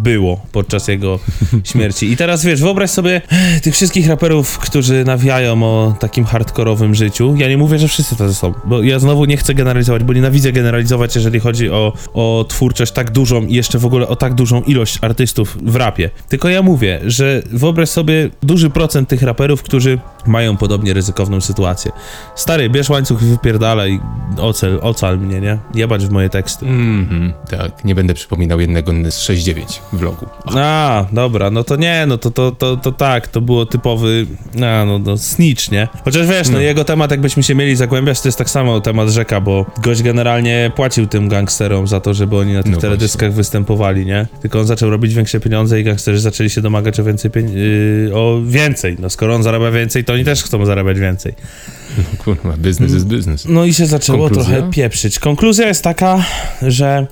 było 0.04 0.39
podczas 0.51 0.88
jego 0.88 1.19
śmierci. 1.71 2.12
I 2.12 2.17
teraz 2.17 2.45
wiesz, 2.45 2.62
wyobraź 2.62 2.89
sobie 2.89 3.21
eh, 3.30 3.62
tych 3.62 3.73
wszystkich 3.73 4.08
raperów, 4.08 4.58
którzy 4.58 5.06
nawijają 5.06 5.63
o 5.63 5.95
takim 5.99 6.25
hardkorowym 6.25 6.95
życiu. 6.95 7.36
Ja 7.38 7.47
nie 7.47 7.58
mówię, 7.58 7.80
że 7.80 7.88
wszyscy 7.88 8.15
tacy 8.15 8.36
są, 8.36 8.54
bo 8.65 8.84
ja 8.84 8.99
znowu 8.99 9.25
nie 9.25 9.38
chcę 9.38 9.54
generalizować, 9.54 10.04
bo 10.04 10.13
nienawidzę 10.13 10.51
generalizować, 10.51 11.15
jeżeli 11.15 11.39
chodzi 11.39 11.69
o, 11.69 11.93
o 12.13 12.45
twórczość 12.47 12.91
tak 12.91 13.12
dużą 13.12 13.45
i 13.45 13.54
jeszcze 13.54 13.80
w 13.80 13.86
ogóle 13.86 14.08
o 14.08 14.15
tak 14.15 14.34
dużą 14.34 14.62
ilość 14.62 14.99
artystów 15.01 15.58
w 15.63 15.75
rapie. 15.75 16.10
Tylko 16.30 16.49
ja 16.49 16.62
mówię, 16.62 16.99
że 17.06 17.41
wyobraź 17.51 17.89
sobie 17.89 18.30
duży 18.43 18.69
procent 18.69 19.10
tych 19.10 19.21
raperów, 19.21 19.63
którzy 19.63 19.99
mają 20.27 20.58
podobnie 20.58 20.93
ryzykowną 20.93 21.41
sytuację. 21.41 21.91
Stary, 22.36 22.69
bierz 22.69 22.89
łańcuch 22.89 23.23
i 23.23 23.25
wypierdalaj, 23.25 23.99
ocel, 24.38 24.80
ocal 24.82 25.19
mnie, 25.19 25.41
nie? 25.41 25.58
Jebać 25.81 26.05
w 26.05 26.09
moje 26.09 26.29
teksty. 26.29 26.65
Mhm, 26.65 27.33
tak, 27.49 27.85
nie 27.85 27.95
będę 27.95 28.13
przypominał 28.13 28.59
jednego 28.59 28.91
z 28.91 29.29
6-9 29.29 29.79
vlogu. 29.93 30.25
A, 30.45 31.05
dobra, 31.11 31.49
no 31.51 31.63
to 31.63 31.75
nie, 31.75 32.05
no 32.07 32.17
to, 32.17 32.31
to, 32.31 32.51
to, 32.51 32.77
to 32.77 32.91
tak, 32.91 33.27
to 33.27 33.41
było 33.41 33.65
typowy, 33.65 34.25
a, 34.55 34.85
no, 34.85 34.99
no 34.99 35.17
snitch, 35.17 35.71
nie? 35.71 35.87
Chociaż 36.05 36.27
wiesz, 36.27 36.47
no. 36.47 36.53
No. 36.53 36.59
jego 36.59 36.83
temat, 36.83 37.11
jakbyśmy 37.11 37.43
się 37.43 37.55
mieli 37.55 37.75
zagłębiać, 37.75 38.21
to 38.21 38.27
jest 38.27 38.37
tak 38.37 38.49
samo 38.49 38.81
temat 38.81 39.09
rzeka, 39.09 39.41
bo 39.41 39.65
gość 39.83 40.03
generalnie 40.03 40.71
płacił 40.75 41.07
tym 41.07 41.29
gangsterom 41.29 41.87
za 41.87 41.99
to, 41.99 42.13
żeby 42.13 42.37
oni 42.37 42.53
na 42.53 42.63
tych 42.63 42.71
No 42.71 42.77
teledyskach 42.77 43.33
występowali, 43.33 44.05
nie? 44.05 44.27
Tylko 44.41 44.59
on 44.59 44.65
zaczął 44.65 44.89
robić 44.89 45.13
większe 45.13 45.39
pieniądze 45.39 45.81
i 45.81 45.83
gangsterzy 45.83 46.19
zaczęli 46.19 46.49
się 46.49 46.61
domagać 46.61 46.99
o 46.99 47.03
więcej, 47.03 47.31
yy, 47.35 48.15
o 48.15 48.41
więcej. 48.45 48.95
No 48.99 49.09
skoro 49.09 49.35
on 49.35 49.43
zarabia 49.43 49.71
więcej, 49.71 50.03
to 50.03 50.13
oni 50.13 50.25
też 50.25 50.43
chcą 50.43 50.65
zarabiać 50.65 50.99
więcej. 50.99 51.33
Kurwa, 52.17 52.57
biznes 52.57 52.93
jest 52.93 53.07
biznes. 53.07 53.45
No 53.49 53.65
i 53.65 53.73
się 53.73 53.85
zaczęło 53.85 54.19
Konkluzja? 54.19 54.53
trochę 54.53 54.71
pieprzyć. 54.71 55.19
Konkluzja 55.19 55.61
jest 55.67 55.84
taka, 55.84 56.26
że 56.62 57.08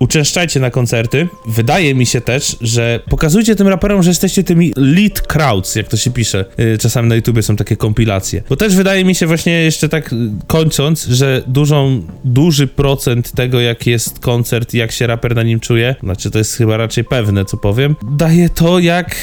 uczęszczajcie 0.00 0.60
na 0.60 0.70
koncerty. 0.70 1.28
Wydaje 1.46 1.94
mi 1.94 2.06
się 2.06 2.20
też, 2.20 2.56
że 2.60 3.00
pokazujcie 3.10 3.56
tym 3.56 3.68
raperom, 3.68 4.02
że 4.02 4.10
jesteście 4.10 4.44
tymi 4.44 4.72
lead 4.76 5.20
crowds, 5.20 5.74
jak 5.74 5.88
to 5.88 5.96
się 5.96 6.10
pisze. 6.10 6.44
Yy, 6.58 6.78
Czasami 6.78 7.08
na 7.08 7.14
YouTubie 7.14 7.42
są 7.42 7.56
takie 7.56 7.76
kompilacje. 7.76 8.42
Bo 8.48 8.56
też 8.56 8.76
wydaje 8.76 9.04
mi 9.04 9.14
się 9.14 9.26
właśnie 9.26 9.52
jeszcze 9.52 9.88
tak 9.88 10.12
y, 10.12 10.16
kończąc, 10.46 11.06
że 11.06 11.42
dużą, 11.46 12.02
duży 12.24 12.66
procent 12.66 13.32
tego, 13.32 13.60
jak 13.60 13.86
jest 13.86 14.18
koncert 14.18 14.74
i 14.74 14.78
jak 14.78 14.92
się 14.92 15.06
raper 15.06 15.34
na 15.34 15.42
nim 15.42 15.60
czuje, 15.60 15.94
znaczy 16.02 16.30
to 16.30 16.38
jest 16.38 16.56
chyba 16.56 16.76
raczej 16.76 17.04
pewne, 17.04 17.44
co 17.44 17.56
powiem, 17.56 17.96
daje 18.02 18.48
to, 18.48 18.78
jak 18.78 19.16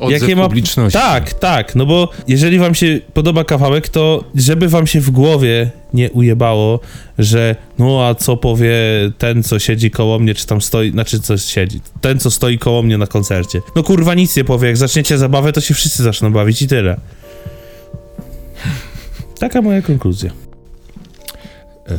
Odzew 0.00 0.22
Jakie 0.22 0.36
ma... 0.36 0.42
publiczności. 0.42 0.98
Tak, 0.98 1.34
tak, 1.34 1.74
no 1.74 1.86
bo 1.86 2.08
jeżeli 2.28 2.58
wam 2.58 2.74
się 2.74 3.00
podoba 3.14 3.44
kawałek, 3.44 3.88
to 3.88 4.24
żeby 4.34 4.68
wam 4.68 4.86
się 4.86 5.00
w 5.00 5.10
głowie 5.10 5.70
nie 5.94 6.10
ujebało, 6.10 6.80
że 7.18 7.56
no 7.78 8.06
a 8.06 8.14
co 8.14 8.36
powie 8.36 8.74
ten, 9.18 9.42
co 9.42 9.58
siedzi 9.58 9.90
koło 9.90 10.18
mnie, 10.18 10.34
czy 10.34 10.46
tam 10.46 10.60
stoi, 10.60 10.90
znaczy 10.90 11.20
co 11.20 11.38
siedzi, 11.38 11.80
ten, 12.00 12.18
co 12.18 12.30
stoi 12.30 12.58
koło 12.58 12.82
mnie 12.82 12.98
na 12.98 13.06
koncercie. 13.06 13.60
No 13.76 13.82
kurwa 13.82 14.14
nic 14.14 14.36
nie 14.36 14.44
powie, 14.44 14.68
jak 14.68 14.76
zaczniecie 14.76 15.18
zabawę, 15.18 15.52
to 15.52 15.60
się 15.60 15.74
wszyscy 15.74 16.02
zaczną 16.02 16.32
bawić 16.32 16.62
i 16.62 16.68
tyle. 16.68 16.96
Taka 19.38 19.62
moja 19.62 19.82
konkluzja. 19.82 20.30
E, 21.88 21.96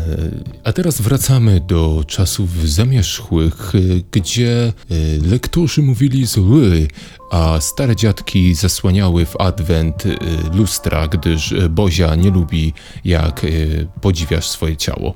A 0.63 0.73
teraz 0.73 1.01
wracamy 1.01 1.61
do 1.67 2.03
czasów 2.07 2.69
zamierzchłych, 2.69 3.73
e, 3.75 3.79
gdzie 4.11 4.51
e, 4.67 4.73
lektorzy 5.31 5.81
mówili 5.81 6.25
zły, 6.25 6.87
a 7.33 7.61
stare 7.61 7.95
dziadki 7.95 8.55
zasłaniały 8.55 9.25
w 9.25 9.41
adwent 9.41 10.05
e, 10.05 10.09
lustra, 10.57 11.07
gdyż 11.07 11.51
e, 11.51 11.69
Bozia 11.69 12.15
nie 12.15 12.31
lubi, 12.31 12.73
jak 13.05 13.43
e, 13.43 13.47
podziwiasz 14.01 14.47
swoje 14.47 14.77
ciało. 14.77 15.13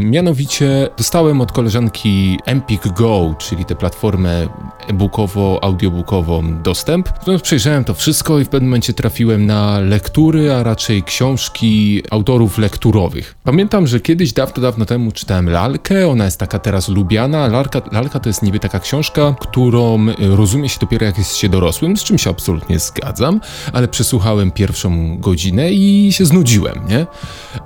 Mianowicie 0.00 0.88
dostałem 0.98 1.40
od 1.40 1.52
koleżanki 1.52 2.38
Empik 2.46 2.88
Go, 2.88 3.34
czyli 3.38 3.64
tę 3.64 3.74
platformę 3.74 4.48
e-bookowo-audiobookową 4.88 6.62
dostęp. 6.62 7.08
No, 7.26 7.38
przejrzałem 7.38 7.84
to 7.84 7.94
wszystko 7.94 8.38
i 8.38 8.44
w 8.44 8.48
pewnym 8.48 8.70
momencie 8.70 8.92
trafiłem 8.92 9.46
na 9.46 9.80
lektury, 9.80 10.52
a 10.52 10.62
raczej 10.62 11.02
książki 11.02 12.02
autorów 12.10 12.58
lekturowych. 12.58 13.34
Pamiętam, 13.44 13.86
że 13.86 14.00
kiedyś 14.00 14.32
dawno, 14.32 14.62
dawno 14.62 14.84
temu 14.84 15.12
czytałem 15.12 15.48
Lalkę, 15.50 16.08
ona 16.08 16.24
jest 16.24 16.38
taka 16.38 16.58
teraz 16.58 16.88
lubiana. 16.88 17.46
Lalka, 17.48 17.80
Lalka 17.92 18.20
to 18.20 18.28
jest 18.28 18.42
niby 18.42 18.58
taka 18.58 18.80
książka, 18.80 19.34
którą 19.40 20.08
y, 20.08 20.14
rozumie 20.18 20.68
się 20.68 20.78
dopiero 20.80 21.06
jak 21.06 21.18
jest 21.18 21.36
się 21.36 21.47
dorosłym, 21.48 21.96
z 21.96 22.04
czym 22.04 22.18
się 22.18 22.30
absolutnie 22.30 22.78
zgadzam, 22.78 23.40
ale 23.72 23.88
przesłuchałem 23.88 24.50
pierwszą 24.50 25.18
godzinę 25.18 25.72
i 25.72 26.12
się 26.12 26.24
znudziłem, 26.24 26.80
nie? 26.88 27.06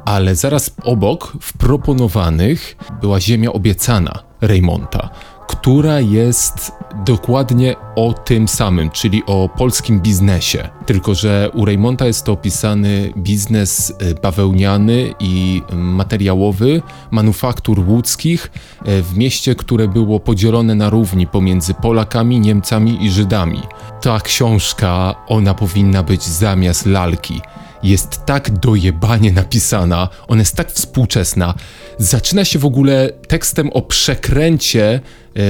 Ale 0.05 0.35
zaraz 0.35 0.75
obok, 0.85 1.33
w 1.41 1.59
proponowanych, 1.59 2.77
była 3.01 3.21
Ziemia 3.21 3.53
Obiecana 3.53 4.23
Raymonta 4.41 5.11
która 5.47 6.01
jest 6.01 6.73
dokładnie 7.07 7.77
o 7.97 8.13
tym 8.13 8.49
samym, 8.49 8.91
czyli 8.91 9.23
o 9.27 9.49
polskim 9.49 10.01
biznesie. 10.01 10.69
Tylko, 10.87 11.15
że 11.15 11.51
u 11.55 11.65
Raymonta 11.65 12.07
jest 12.07 12.25
to 12.25 12.33
opisany 12.33 13.13
biznes 13.17 13.91
y, 13.91 14.15
bawełniany 14.15 15.15
i 15.21 15.63
y, 15.73 15.77
materiałowy 15.77 16.83
manufaktur 17.11 17.81
łódzkich 17.89 18.51
y, 18.89 19.03
w 19.03 19.17
mieście, 19.17 19.55
które 19.55 19.89
było 19.89 20.21
podzielone 20.21 20.75
na 20.75 20.91
równi 20.91 21.27
pomiędzy 21.27 21.75
Polakami, 21.75 22.41
Niemcami 22.41 23.05
i 23.05 23.11
Żydami. 23.11 23.61
Ta 24.03 24.21
książka, 24.21 25.15
ona 25.29 25.55
powinna 25.55 26.03
być 26.03 26.23
zamiast 26.23 26.87
lalki 26.87 27.41
jest 27.83 28.27
tak 28.27 28.51
dojebanie 28.51 29.33
napisana, 29.33 30.09
ona 30.29 30.41
jest 30.41 30.57
tak 30.57 30.73
współczesna. 30.73 31.55
Zaczyna 31.99 32.45
się 32.45 32.59
w 32.59 32.65
ogóle 32.65 33.11
tekstem 33.29 33.71
o 33.71 33.83
przekręcie 33.83 35.01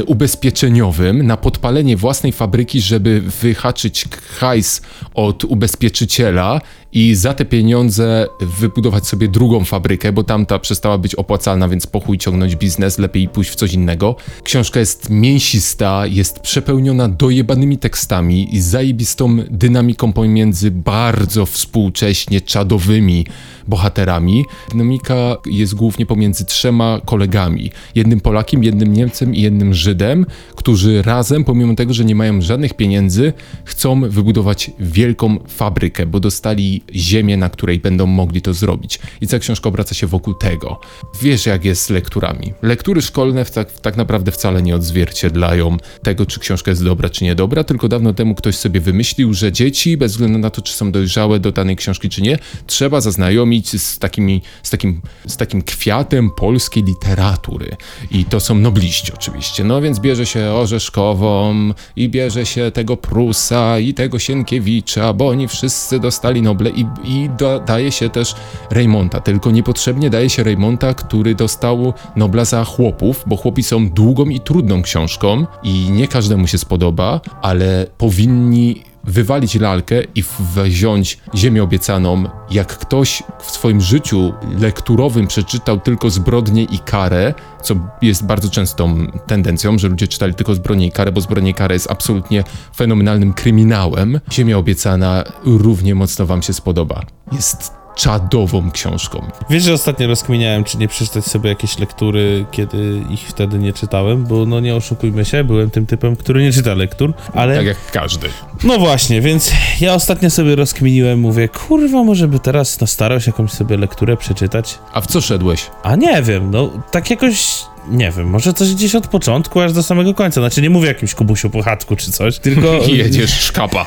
ubezpieczeniowym 0.07 1.27
na 1.27 1.37
podpalenie 1.37 1.97
własnej 1.97 2.33
fabryki, 2.33 2.81
żeby 2.81 3.21
wyhaczyć 3.21 4.05
hajs 4.39 4.83
od 5.15 5.45
ubezpieczyciela 5.45 6.61
i 6.93 7.15
za 7.15 7.35
te 7.35 7.45
pieniądze 7.45 8.27
wybudować 8.41 9.07
sobie 9.07 9.29
drugą 9.29 9.65
fabrykę, 9.65 10.13
bo 10.13 10.25
tamta 10.25 10.59
przestała 10.59 10.99
być 10.99 11.15
opłacalna, 11.15 11.69
więc 11.69 11.87
po 11.87 12.01
chuj 12.01 12.19
ciągnąć 12.19 12.57
biznes, 12.57 12.99
lepiej 12.99 13.29
pójść 13.29 13.51
w 13.51 13.55
coś 13.55 13.73
innego. 13.73 14.17
Książka 14.45 14.81
jest 14.81 15.11
mięsista, 15.11 16.07
jest 16.07 16.41
przepełniona 16.41 17.09
dojebanymi 17.09 17.79
tekstami 17.79 18.55
i 18.55 18.61
zajebistą 18.61 19.37
dynamiką 19.51 20.13
pomiędzy 20.13 20.71
bardzo 20.71 21.47
współcześnie 21.47 22.41
czadowymi 22.41 23.27
bohaterami. 23.69 24.45
Dynamika 24.71 25.37
jest 25.47 25.75
głównie 25.75 26.07
pomiędzy 26.07 26.45
trzema 26.45 27.01
kolegami. 27.05 27.71
Jednym 27.95 28.21
Polakiem, 28.21 28.65
jednym 28.65 28.93
Niemcem 28.93 29.35
i 29.35 29.43
jednym 29.43 29.75
Żydem, 29.75 30.27
którzy 30.57 31.03
razem, 31.03 31.45
pomimo 31.45 31.75
tego, 31.75 31.95
że 31.95 32.05
nie 32.05 32.15
mają 32.15 32.43
żadnych 32.43 32.75
pieniędzy, 32.75 33.33
chcą 33.65 34.01
wybudować 34.01 34.71
wielką 34.81 35.39
fabrykę, 35.49 36.07
bo 36.07 36.21
dostali 36.21 36.83
ziemię, 36.95 37.37
na 37.37 37.49
której 37.49 37.81
będą 37.81 38.07
mogli 38.07 38.43
to 38.43 38.55
zrobić. 38.55 38.99
I 39.21 39.27
cała 39.27 39.41
książka 39.41 39.69
obraca 39.69 39.95
się 39.95 40.07
wokół 40.07 40.35
tego. 40.35 40.81
Wiesz, 41.23 41.47
jak 41.47 41.65
jest 41.65 41.85
z 41.85 41.91
lekturami. 41.91 42.53
Lektury 42.63 43.03
szkolne 43.03 43.45
tak, 43.45 43.73
tak 43.73 43.97
naprawdę 43.97 44.33
wcale 44.33 44.63
nie 44.63 44.77
odzwierciedlają 44.77 45.77
tego, 46.03 46.27
czy 46.27 46.41
książka 46.41 46.71
jest 46.71 46.85
dobra, 46.85 47.09
czy 47.11 47.25
niedobra, 47.25 47.65
tylko 47.65 47.89
dawno 47.89 48.15
temu 48.15 48.35
ktoś 48.35 48.57
sobie 48.57 48.81
wymyślił, 48.81 49.35
że 49.35 49.53
dzieci, 49.53 49.97
bez 49.97 50.13
względu 50.13 50.39
na 50.39 50.51
to, 50.51 50.63
czy 50.63 50.75
są 50.75 50.93
dojrzałe 50.93 51.41
do 51.41 51.53
danej 51.53 51.77
książki, 51.77 52.09
czy 52.09 52.23
nie, 52.23 52.39
trzeba 52.67 53.01
zaznajomić 53.01 53.52
z, 53.61 53.99
takimi, 53.99 54.43
z, 54.63 54.71
takim, 54.71 55.01
z 55.27 55.37
takim 55.37 55.63
kwiatem 55.63 56.31
polskiej 56.31 56.83
literatury. 56.83 57.77
I 58.11 58.25
to 58.25 58.41
są 58.41 58.55
nobliści 58.55 59.13
oczywiście. 59.15 59.65
No 59.65 59.81
więc 59.81 60.01
bierze 60.01 60.27
się 60.27 60.53
Orzeszkową 60.53 61.55
i 61.97 62.09
bierze 62.09 62.47
się 62.47 62.71
tego 62.71 62.97
Prusa 62.97 63.79
i 63.79 63.95
tego 63.95 64.19
Sienkiewicza, 64.19 65.13
bo 65.13 65.29
oni 65.29 65.49
wszyscy 65.49 66.01
dostali 66.01 66.43
Noble 66.43 66.71
i, 66.71 66.87
i 67.05 67.31
da, 67.39 67.59
daje 67.59 67.93
się 67.93 68.11
też 68.11 68.35
Reymonta, 68.71 69.21
tylko 69.21 69.51
niepotrzebnie 69.51 70.11
daje 70.11 70.31
się 70.31 70.43
Reymonta, 70.43 70.95
który 70.95 71.35
dostał 71.35 71.93
Nobla 72.17 72.45
za 72.45 72.65
chłopów, 72.65 73.25
bo 73.27 73.37
chłopi 73.37 73.63
są 73.63 73.89
długą 73.89 74.25
i 74.25 74.41
trudną 74.41 74.83
książką 74.83 75.47
i 75.63 75.91
nie 75.91 76.09
każdemu 76.09 76.47
się 76.47 76.59
spodoba, 76.59 77.21
ale 77.43 77.87
powinni 77.99 78.92
wywalić 79.05 79.55
lalkę 79.55 80.03
i 80.15 80.25
wziąć 80.55 81.19
ziemię 81.35 81.63
obiecaną. 81.63 82.25
Jak 82.51 82.79
ktoś 82.79 83.23
w 83.41 83.51
swoim 83.51 83.81
życiu 83.81 84.33
lekturowym 84.59 85.27
przeczytał 85.27 85.81
tylko 85.81 86.11
zbrodnię 86.11 86.63
i 86.63 86.79
karę, 86.79 87.35
co 87.63 87.75
jest 88.03 88.27
bardzo 88.27 88.51
częstą 88.51 89.07
tendencją, 89.27 89.79
że 89.79 89.89
ludzie 89.89 90.09
czytali 90.09 90.35
tylko 90.35 90.55
zbrodnię 90.55 90.87
i 90.87 90.93
karę, 90.93 91.13
bo 91.13 91.21
zbrodnia 91.21 91.51
i 91.51 91.55
karę 91.55 91.75
jest 91.75 91.91
absolutnie 91.91 92.45
fenomenalnym 92.77 93.33
kryminałem. 93.33 94.21
Ziemia 94.33 94.59
obiecana 94.59 95.25
równie 95.45 95.95
mocno 95.95 96.27
wam 96.27 96.43
się 96.43 96.53
spodoba. 96.53 97.01
Jest 97.33 97.82
czadową 97.95 98.71
książką. 98.71 99.27
Wiesz, 99.51 99.63
że 99.63 99.73
ostatnio 99.73 100.07
rozkminiałem, 100.07 100.65
czy 100.65 100.79
nie 100.79 100.89
przeczytać 100.89 101.25
sobie 101.25 101.49
jakieś 101.49 101.79
lektury, 101.79 102.47
kiedy 102.51 103.03
ich 103.11 103.21
wtedy 103.21 103.59
nie 103.59 103.73
czytałem, 103.73 104.25
bo 104.25 104.47
no 104.47 104.61
nie 104.61 104.77
oszukujmy 104.77 105.25
się, 105.25 105.45
byłem 105.45 105.71
tym 105.71 105.87
typem, 105.87 106.17
który 106.17 106.43
nie 106.43 106.53
czyta 106.53 106.75
lektur, 106.75 107.15
ale... 107.35 107.57
Tak 107.57 107.67
jak 107.67 107.91
każdy. 107.91 108.29
No 108.65 108.79
właśnie, 108.79 109.21
więc 109.21 109.53
ja 109.81 109.95
ostatnio 109.95 110.31
sobie 110.31 110.57
rozkminiłem, 110.57 111.21
mówię, 111.21 111.49
kurwa, 111.49 112.03
może 112.05 112.29
by 112.29 112.39
teraz 112.39 112.81
na 112.81 112.87
starość 112.87 113.27
jakąś 113.27 113.51
sobie 113.51 113.77
lekturę 113.77 114.17
przeczytać? 114.17 114.79
A 114.93 115.01
w 115.01 115.07
co 115.07 115.21
szedłeś? 115.21 115.71
A 115.83 115.97
nie 115.97 116.23
wiem, 116.23 116.51
no 116.51 116.71
tak 116.91 117.11
jakoś... 117.11 117.65
Nie 117.89 118.13
wiem, 118.17 118.31
może 118.31 118.53
coś 118.53 118.75
gdzieś 118.75 118.95
od 118.95 119.07
początku 119.07 119.61
aż 119.61 119.73
do 119.73 119.83
samego 119.83 120.15
końca. 120.15 120.41
Znaczy, 120.41 120.63
nie 120.63 120.71
mówię 120.71 120.85
o 120.85 120.89
jakimś 120.89 121.15
Kubusiu 121.15 121.51
Puchatku 121.51 121.97
czy 121.97 122.13
coś, 122.13 122.39
tylko... 122.39 122.73
Jedziesz 122.89 123.41
szkapa. 123.41 123.87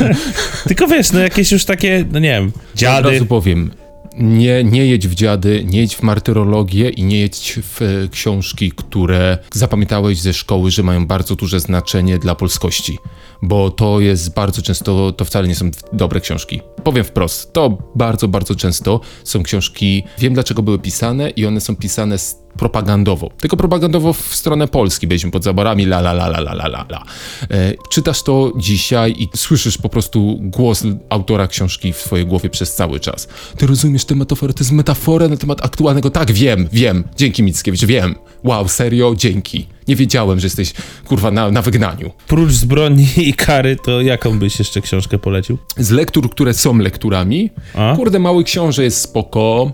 tylko 0.68 0.86
wiesz, 0.86 1.12
no 1.12 1.20
jakieś 1.20 1.52
już 1.52 1.64
takie, 1.64 2.04
no 2.12 2.18
nie 2.18 2.28
wiem, 2.28 2.52
Od 2.72 2.78
dziady. 2.78 3.10
razu 3.10 3.26
powiem. 3.26 3.70
Nie, 4.18 4.64
nie 4.64 4.86
jedź 4.86 5.08
w 5.08 5.14
dziady, 5.14 5.64
nie 5.66 5.80
jedź 5.80 5.96
w 5.96 6.02
martyrologię 6.02 6.90
i 6.90 7.02
nie 7.02 7.20
jedź 7.20 7.58
w 7.62 7.82
e, 7.82 8.08
książki, 8.08 8.72
które 8.76 9.38
zapamiętałeś 9.52 10.20
ze 10.20 10.32
szkoły, 10.32 10.70
że 10.70 10.82
mają 10.82 11.06
bardzo 11.06 11.36
duże 11.36 11.60
znaczenie 11.60 12.18
dla 12.18 12.34
polskości 12.34 12.98
bo 13.48 13.70
to 13.70 14.00
jest 14.00 14.34
bardzo 14.34 14.62
często, 14.62 15.12
to 15.12 15.24
wcale 15.24 15.48
nie 15.48 15.54
są 15.54 15.70
dobre 15.92 16.20
książki. 16.20 16.60
Powiem 16.84 17.04
wprost, 17.04 17.52
to 17.52 17.78
bardzo, 17.94 18.28
bardzo 18.28 18.54
często 18.54 19.00
są 19.24 19.42
książki, 19.42 20.04
wiem 20.18 20.34
dlaczego 20.34 20.62
były 20.62 20.78
pisane 20.78 21.30
i 21.30 21.46
one 21.46 21.60
są 21.60 21.76
pisane 21.76 22.18
propagandowo, 22.58 23.30
tylko 23.40 23.56
propagandowo 23.56 24.12
w 24.12 24.34
stronę 24.34 24.68
Polski, 24.68 25.06
byliśmy 25.06 25.30
pod 25.30 25.44
zaborami, 25.44 25.84
la 25.84 25.98
la 25.98 26.10
la 26.10 26.26
la 26.26 26.38
la 26.38 26.66
la 26.66 26.86
la. 26.90 27.04
E, 27.50 27.72
czytasz 27.90 28.22
to 28.22 28.52
dzisiaj 28.56 29.14
i 29.18 29.28
słyszysz 29.36 29.78
po 29.78 29.88
prostu 29.88 30.38
głos 30.40 30.82
autora 31.08 31.46
książki 31.46 31.92
w 31.92 31.96
swojej 31.96 32.26
głowie 32.26 32.50
przez 32.50 32.74
cały 32.74 33.00
czas. 33.00 33.28
Ty 33.56 33.66
rozumiesz 33.66 34.04
tę 34.04 34.14
metaforę, 34.14 34.54
to 34.54 34.60
jest 34.60 34.72
metafora 34.72 35.28
na 35.28 35.36
temat 35.36 35.64
aktualnego, 35.64 36.10
tak, 36.10 36.32
wiem, 36.32 36.68
wiem, 36.72 37.04
dzięki 37.16 37.42
Mickiewicz, 37.42 37.84
wiem. 37.84 38.14
Wow, 38.44 38.68
serio, 38.68 39.14
dzięki. 39.16 39.66
Nie 39.88 39.96
wiedziałem, 39.96 40.40
że 40.40 40.46
jesteś, 40.46 40.72
kurwa, 41.04 41.30
na, 41.30 41.50
na 41.50 41.62
wygnaniu. 41.62 42.10
Prócz 42.26 42.52
zbrodni 42.52 43.08
i 43.16 43.33
kary, 43.36 43.76
to 43.76 44.00
jaką 44.00 44.38
byś 44.38 44.58
jeszcze 44.58 44.80
książkę 44.80 45.18
polecił? 45.18 45.58
Z 45.76 45.90
lektur, 45.90 46.30
które 46.30 46.54
są 46.54 46.78
lekturami, 46.78 47.50
A? 47.74 47.96
kurde, 47.96 48.18
Mały 48.18 48.44
Książę 48.44 48.84
jest 48.84 49.00
spoko. 49.00 49.72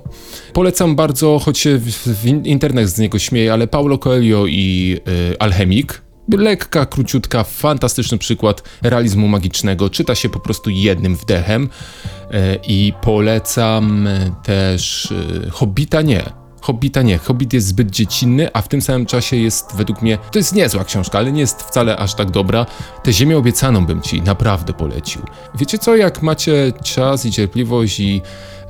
Polecam 0.53 0.96
bardzo, 0.96 1.38
choć 1.38 1.59
się 1.59 1.79
w, 1.79 1.90
w 2.07 2.27
internet 2.27 2.88
z 2.88 2.99
niego 2.99 3.18
śmieje, 3.18 3.53
ale 3.53 3.66
Paulo 3.66 3.99
Coelho 3.99 4.46
i 4.46 4.96
y, 5.33 5.38
Alchemik. 5.38 6.03
Lekka, 6.38 6.87
króciutka, 6.87 7.44
fantastyczny 7.44 8.18
przykład 8.18 8.62
realizmu 8.83 9.29
magicznego. 9.29 9.90
Czyta 9.90 10.14
się 10.14 10.29
po 10.29 10.40
prostu 10.40 10.70
jednym 10.70 11.16
wdechem. 11.16 11.64
Y, 11.64 12.59
I 12.68 12.92
polecam 13.03 14.09
też 14.42 15.11
y, 15.46 15.51
Hobbita 15.51 16.03
nie. 16.03 16.39
Hobbita 16.61 17.03
nie. 17.03 17.18
Hobbit 17.18 17.53
jest 17.53 17.66
zbyt 17.66 17.90
dziecinny, 17.90 18.49
a 18.53 18.62
w 18.62 18.68
tym 18.68 18.83
samym 18.83 19.07
czasie 19.07 19.37
jest 19.37 19.77
według 19.77 20.03
mnie. 20.03 20.18
To 20.33 20.38
jest 20.38 20.55
niezła 20.55 20.85
książka, 20.85 21.18
ale 21.18 21.33
nie 21.33 21.40
jest 21.40 21.62
wcale 21.62 21.96
aż 21.96 22.14
tak 22.14 22.31
dobra. 22.31 22.66
Tę 23.03 23.12
Ziemię 23.12 23.38
obiecaną 23.38 23.87
bym 23.87 24.01
ci 24.03 24.23
naprawdę 24.23 24.73
polecił. 24.73 25.23
Wiecie 25.55 25.79
co, 25.79 25.96
jak 25.96 26.23
macie 26.23 26.73
czas 26.85 27.27
i 27.27 27.31
cierpliwość 27.31 28.01
i 28.01 28.23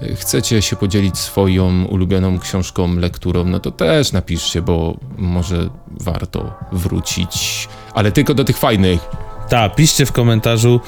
e, 0.03 0.15
chcecie 0.15 0.63
się 0.63 0.77
podzielić 0.77 1.19
swoją 1.19 1.85
ulubioną 1.85 2.39
książką, 2.39 2.97
lekturą, 2.97 3.45
no 3.45 3.61
to 3.61 3.71
też 3.71 4.13
napiszcie, 4.13 4.63
bo 4.63 4.97
może 5.19 5.71
warto 5.91 6.55
wrócić, 6.73 7.69
ale 7.95 8.13
tylko 8.13 8.35
do 8.35 8.45
tych 8.45 8.59
fajnych. 8.59 9.30
Tak, 9.51 9.75
piszcie 9.75 10.07
w 10.07 10.13
komentarzu. 10.13 10.81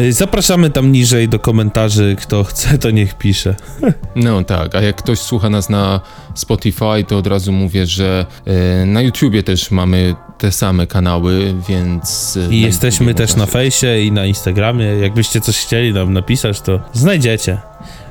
Y, 0.00 0.12
Zapraszamy 0.12 0.70
tam 0.70 0.92
niżej 0.92 1.28
do 1.28 1.38
komentarzy. 1.38 2.16
Kto 2.20 2.44
chce, 2.44 2.78
to 2.78 2.90
niech 2.90 3.14
pisze. 3.14 3.54
No 4.16 4.44
tak, 4.44 4.74
a 4.74 4.80
jak 4.80 4.96
ktoś 4.96 5.18
słucha 5.18 5.50
nas 5.50 5.70
na 5.70 6.00
Spotify, 6.34 7.04
to 7.08 7.18
od 7.18 7.26
razu 7.26 7.52
mówię, 7.52 7.86
że 7.86 8.26
e, 8.46 8.86
na 8.86 9.02
YouTubie 9.02 9.42
też 9.42 9.70
mamy 9.70 10.14
te 10.38 10.52
same 10.52 10.86
kanały, 10.86 11.54
więc... 11.68 12.38
e, 12.50 12.54
I 12.54 12.60
jesteśmy 12.60 13.14
też 13.14 13.36
na 13.36 13.46
fejsie 13.46 13.98
i 14.00 14.12
na 14.12 14.26
Instagramie. 14.26 14.84
Jakbyście 14.84 15.40
coś 15.40 15.58
chcieli 15.58 15.92
nam 15.92 16.12
napisać, 16.12 16.60
to 16.60 16.80
znajdziecie. 16.92 17.58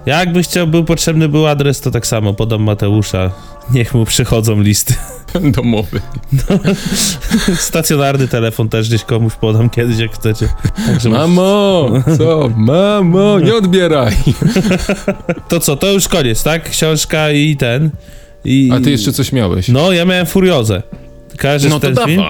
Jakby 0.06 0.44
chciał, 0.44 0.68
był 0.68 0.84
potrzebny 0.84 1.30
był 1.30 1.48
adres, 1.48 1.82
to 1.82 1.92
tak 1.92 2.08
samo 2.08 2.34
podam 2.34 2.64
Mateusza. 2.64 3.32
Niech 3.72 3.94
mu 3.94 4.06
przychodzą 4.06 4.62
listy. 4.62 4.94
domowy. 5.52 6.02
Stacjonarny 7.56 8.28
telefon 8.28 8.70
też 8.70 8.88
gdzieś 8.88 9.04
komuś 9.04 9.34
podam 9.34 9.70
kiedyś, 9.70 9.98
jak 9.98 10.12
chcecie. 10.12 10.50
Także 10.88 11.10
Mamo, 11.10 11.92
co? 12.18 12.52
Mamo, 12.58 13.40
nie 13.40 13.56
odbieraj. 13.56 14.14
To 15.48 15.60
co, 15.60 15.76
to 15.76 15.92
już 15.92 16.08
koniec, 16.08 16.44
tak? 16.44 16.70
Książka 16.70 17.32
i 17.32 17.58
ten. 17.58 17.90
I... 18.46 18.70
A 18.74 18.80
ty 18.80 18.92
jeszcze 18.92 19.14
coś 19.14 19.32
miałeś? 19.32 19.68
No, 19.68 19.92
ja 19.92 20.06
miałem 20.06 20.26
Furiozę. 20.26 20.84
Kojarzysz 21.38 21.72
No 21.72 21.80
to 21.80 21.92
ten 21.92 22.06
film? 22.06 22.24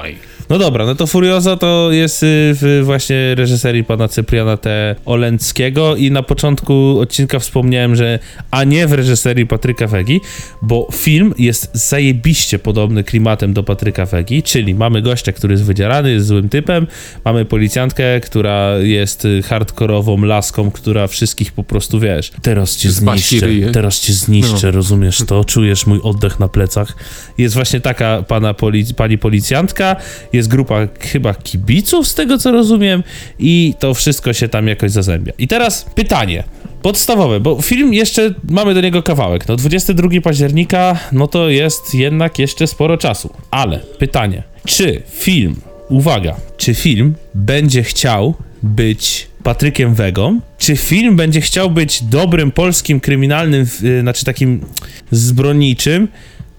No 0.49 0.57
dobra, 0.59 0.85
no 0.85 0.95
to 0.95 1.07
Furioza 1.07 1.57
to 1.57 1.91
jest 1.91 2.23
y, 2.23 2.25
w 2.53 2.81
właśnie 2.83 3.35
reżyserii 3.35 3.83
pana 3.83 4.07
Cypriana 4.07 4.57
T. 4.57 4.95
Olęckiego 5.05 5.95
i 5.95 6.11
na 6.11 6.23
początku 6.23 6.99
odcinka 6.99 7.39
wspomniałem, 7.39 7.95
że 7.95 8.19
a 8.51 8.63
nie 8.63 8.87
w 8.87 8.93
reżyserii 8.93 9.47
Patryka 9.47 9.87
Wegi, 9.87 10.21
bo 10.61 10.87
film 10.93 11.33
jest 11.37 11.69
zajebiście 11.89 12.59
podobny 12.59 13.03
klimatem 13.03 13.53
do 13.53 13.63
Patryka 13.63 14.05
Wegi, 14.05 14.43
czyli 14.43 14.75
mamy 14.75 15.01
gościa, 15.01 15.31
który 15.31 15.53
jest 15.53 15.63
wydzierany, 15.63 16.11
jest 16.11 16.27
złym 16.27 16.49
typem, 16.49 16.87
mamy 17.25 17.45
policjantkę, 17.45 18.19
która 18.19 18.77
jest 18.77 19.27
hardkorową 19.45 20.21
laską, 20.21 20.71
która 20.71 21.07
wszystkich 21.07 21.51
po 21.51 21.63
prostu, 21.63 21.99
wiesz, 21.99 22.31
teraz 22.41 22.75
cię 22.77 22.89
zniszczę, 22.91 23.47
teraz 23.71 23.99
cię 23.99 24.13
zniszczę, 24.13 24.71
rozumiesz 24.71 25.17
to, 25.27 25.45
czujesz 25.45 25.87
mój 25.87 25.99
oddech 26.03 26.39
na 26.39 26.47
plecach. 26.47 26.95
Jest 27.37 27.55
właśnie 27.55 27.79
taka 27.81 28.23
pana 28.23 28.53
polic- 28.53 28.93
pani 28.93 29.17
policjantka, 29.17 29.95
jest 30.37 30.49
grupa 30.49 30.87
chyba 30.99 31.33
kibiców, 31.33 32.07
z 32.07 32.15
tego 32.15 32.37
co 32.37 32.51
rozumiem, 32.51 33.03
i 33.39 33.73
to 33.79 33.93
wszystko 33.93 34.33
się 34.33 34.47
tam 34.47 34.67
jakoś 34.67 34.91
zazębia. 34.91 35.33
I 35.37 35.47
teraz 35.47 35.85
pytanie. 35.95 36.43
Podstawowe, 36.81 37.39
bo 37.39 37.61
film 37.61 37.93
jeszcze 37.93 38.33
mamy 38.49 38.73
do 38.73 38.81
niego 38.81 39.03
kawałek. 39.03 39.47
No 39.47 39.55
22 39.55 40.09
października, 40.23 40.99
no 41.11 41.27
to 41.27 41.49
jest 41.49 41.95
jednak 41.95 42.39
jeszcze 42.39 42.67
sporo 42.67 42.97
czasu. 42.97 43.33
Ale 43.51 43.79
pytanie, 43.79 44.43
czy 44.65 45.01
film, 45.09 45.55
uwaga, 45.89 46.35
czy 46.57 46.73
film 46.73 47.15
będzie 47.35 47.83
chciał 47.83 48.33
być 48.63 49.27
Patrykiem 49.43 49.95
Wegą? 49.95 50.39
Czy 50.57 50.75
film 50.77 51.15
będzie 51.15 51.41
chciał 51.41 51.71
być 51.71 52.03
dobrym 52.03 52.51
polskim 52.51 52.99
kryminalnym, 52.99 53.65
yy, 53.81 54.01
znaczy 54.01 54.25
takim 54.25 54.61
zbrodniczym, 55.11 56.07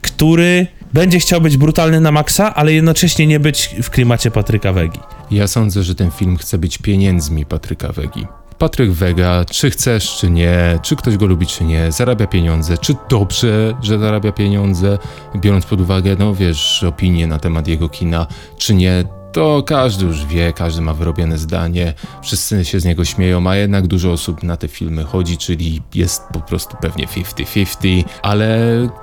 który 0.03 0.67
będzie 0.93 1.19
chciał 1.19 1.41
być 1.41 1.57
brutalny 1.57 2.01
na 2.01 2.13
maksa, 2.13 2.55
ale 2.55 2.73
jednocześnie 2.73 3.27
nie 3.27 3.41
być 3.41 3.75
w 3.83 3.91
klimacie 3.91 4.31
Patryka 4.31 4.73
Wegi? 4.73 5.01
Ja 5.31 5.47
sądzę, 5.47 5.83
że 5.83 5.95
ten 5.95 6.11
film 6.11 6.37
chce 6.37 6.59
być 6.59 6.79
pieniędzmi 6.79 7.47
Patryka 7.47 7.93
Wegi. 7.93 8.27
Patryk 8.59 8.91
Wega, 8.93 9.45
czy 9.45 9.71
chcesz, 9.71 10.17
czy 10.17 10.31
nie, 10.31 10.79
czy 10.83 10.97
ktoś 10.97 11.17
go 11.17 11.27
lubi, 11.27 11.47
czy 11.47 11.65
nie, 11.65 11.93
zarabia 11.93 12.27
pieniądze, 12.27 12.79
czy 12.79 12.95
dobrze, 13.09 13.75
że 13.83 13.99
zarabia 13.99 14.33
pieniądze, 14.33 14.99
biorąc 15.37 15.67
pod 15.67 15.81
uwagę, 15.81 16.17
no 16.19 16.35
wiesz, 16.35 16.85
opinie 16.89 17.27
na 17.27 17.39
temat 17.39 17.69
jego 17.69 17.89
kina, 17.89 18.27
czy 18.57 18.75
nie, 18.75 19.05
to 19.33 19.63
każdy 19.67 20.05
już 20.05 20.27
wie, 20.27 20.53
każdy 20.53 20.83
ma 20.83 20.95
wyrobione 20.95 21.39
zdanie, 21.39 21.95
wszyscy 22.23 22.65
się 22.65 22.81
z 22.81 22.85
niego 22.85 23.05
śmieją, 23.05 23.47
a 23.51 23.57
jednak 23.57 23.87
dużo 23.87 24.13
osób 24.13 24.43
na 24.43 24.57
te 24.57 24.69
filmy 24.69 25.05
chodzi, 25.05 25.39
czyli 25.39 25.83
jest 25.95 26.23
po 26.33 26.41
prostu 26.41 26.77
pewnie 26.81 27.07
50-50, 27.07 28.05
ale 28.23 28.59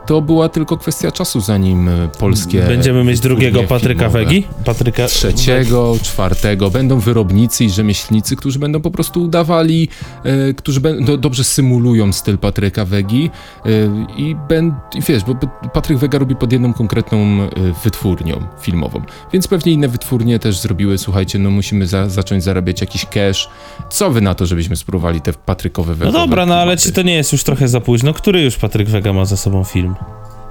to 0.06 0.22
była 0.22 0.50
tylko 0.50 0.78
kwestia 0.78 1.12
czasu, 1.12 1.42
zanim 1.42 1.90
polskie... 2.20 2.62
Będziemy 2.62 3.04
mieć 3.04 3.20
drugiego 3.20 3.64
Patryka 3.64 4.10
filmowe- 4.10 4.12
Wegi? 4.14 4.44
Patryka... 4.66 5.08
trzeciego, 5.08 5.96
czwartego 6.02 6.70
będą 6.70 7.00
wyrobnicy 7.00 7.66
i 7.66 7.70
rzemieślnicy, 7.70 8.36
którzy 8.36 8.60
będą 8.60 8.82
po 8.82 8.92
prostu 8.92 9.24
udawali, 9.24 9.90
e, 10.24 10.54
którzy 10.54 10.80
będą 10.80 11.18
dobrze 11.18 11.44
symulują 11.44 12.14
styl 12.14 12.38
Patryka 12.38 12.86
Wegi 12.86 13.30
e, 13.66 13.70
i, 14.18 14.36
ben, 14.50 14.74
i 14.96 15.02
wiesz, 15.02 15.24
bo 15.24 15.34
bo 15.34 15.70
Patryk 15.74 15.98
Wega 15.98 16.20
robi 16.20 16.36
pod 16.36 16.52
jedną 16.52 16.74
konkretną 16.74 17.18
e, 17.18 17.50
wytwórnią 17.84 18.44
filmową, 18.62 19.02
więc 19.34 19.48
pewnie 19.48 19.72
inne 19.72 19.88
wytwórnie 19.88 20.15
też 20.42 20.58
zrobiły, 20.60 20.98
słuchajcie, 20.98 21.40
no 21.40 21.50
musimy 21.52 21.88
za, 21.88 22.10
zacząć 22.10 22.44
zarabiać 22.44 22.82
jakiś 22.82 23.06
cash. 23.06 23.50
Co 23.90 24.12
wy 24.12 24.22
na 24.22 24.36
to, 24.36 24.46
żebyśmy 24.46 24.76
spróbowali 24.76 25.22
te 25.22 25.34
Patrykowe 25.34 25.92
No 25.92 25.96
Wegowe 25.98 26.18
dobra, 26.20 26.46
no 26.46 26.56
ale 26.56 26.78
czy 26.78 26.92
to 26.92 27.02
nie 27.02 27.16
jest 27.16 27.32
już 27.32 27.44
trochę 27.44 27.68
za 27.68 27.82
późno? 27.82 28.14
Który 28.14 28.42
już 28.42 28.56
Patryk 28.58 28.90
Wega 28.90 29.14
ma 29.14 29.26
za 29.26 29.38
sobą 29.38 29.64
film? 29.64 29.96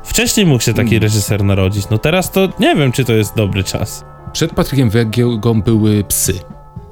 Wcześniej 0.04 0.46
mógł 0.46 0.62
się 0.62 0.72
taki 0.74 0.88
Hmm. 0.90 1.02
reżyser 1.02 1.44
narodzić, 1.44 1.84
no 1.90 1.98
teraz 1.98 2.30
to 2.32 2.48
nie 2.60 2.76
wiem, 2.76 2.92
czy 2.92 3.04
to 3.04 3.12
jest 3.12 3.34
dobry 3.36 3.64
czas. 3.64 4.04
Przed 4.32 4.50
Patrykiem 4.54 4.90
Wegą 4.90 5.62
były 5.62 6.04
psy. 6.04 6.34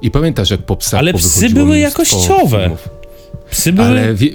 I 0.01 0.11
pamiętasz, 0.11 0.49
jak 0.49 0.61
po 0.61 0.75
psach 0.75 0.99
Ale 0.99 1.13
psy 1.13 1.49
były 1.49 1.79
jakościowe. 1.79 2.59
filmów? 2.59 2.89
Psy 3.53 3.73
były... 3.73 3.87
Ale 3.87 4.15
wie, 4.15 4.29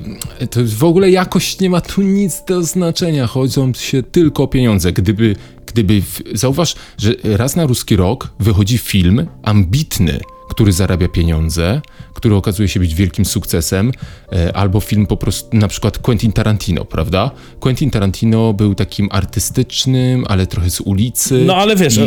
to 0.50 0.60
w 0.64 0.84
ogóle 0.84 1.10
jakość 1.10 1.60
nie 1.60 1.70
ma 1.70 1.80
tu 1.80 2.02
nic 2.02 2.42
do 2.48 2.62
znaczenia. 2.62 3.26
Chodzą 3.26 3.72
się 3.74 4.02
tylko 4.02 4.42
o 4.42 4.48
pieniądze. 4.48 4.92
Gdyby, 4.92 5.36
gdyby 5.66 6.02
w, 6.02 6.22
zauważ, 6.32 6.74
że 6.98 7.14
raz 7.24 7.56
na 7.56 7.66
ruski 7.66 7.96
rok 7.96 8.32
wychodzi 8.40 8.78
film 8.78 9.26
ambitny, 9.42 10.20
który 10.48 10.72
zarabia 10.72 11.08
pieniądze, 11.08 11.80
który 12.14 12.34
okazuje 12.34 12.68
się 12.68 12.80
być 12.80 12.94
wielkim 12.94 13.24
sukcesem, 13.24 13.92
e, 14.32 14.56
albo 14.56 14.80
film 14.80 15.06
po 15.06 15.16
prostu, 15.16 15.56
na 15.56 15.68
przykład 15.68 15.98
Quentin 15.98 16.32
Tarantino, 16.32 16.84
prawda? 16.84 17.30
Quentin 17.60 17.90
Tarantino 17.90 18.52
był 18.52 18.74
takim 18.74 19.08
artystycznym, 19.12 20.24
ale 20.28 20.46
trochę 20.46 20.70
z 20.70 20.80
ulicy. 20.80 21.44
No 21.46 21.56
ale 21.56 21.76
wiesz, 21.76 22.00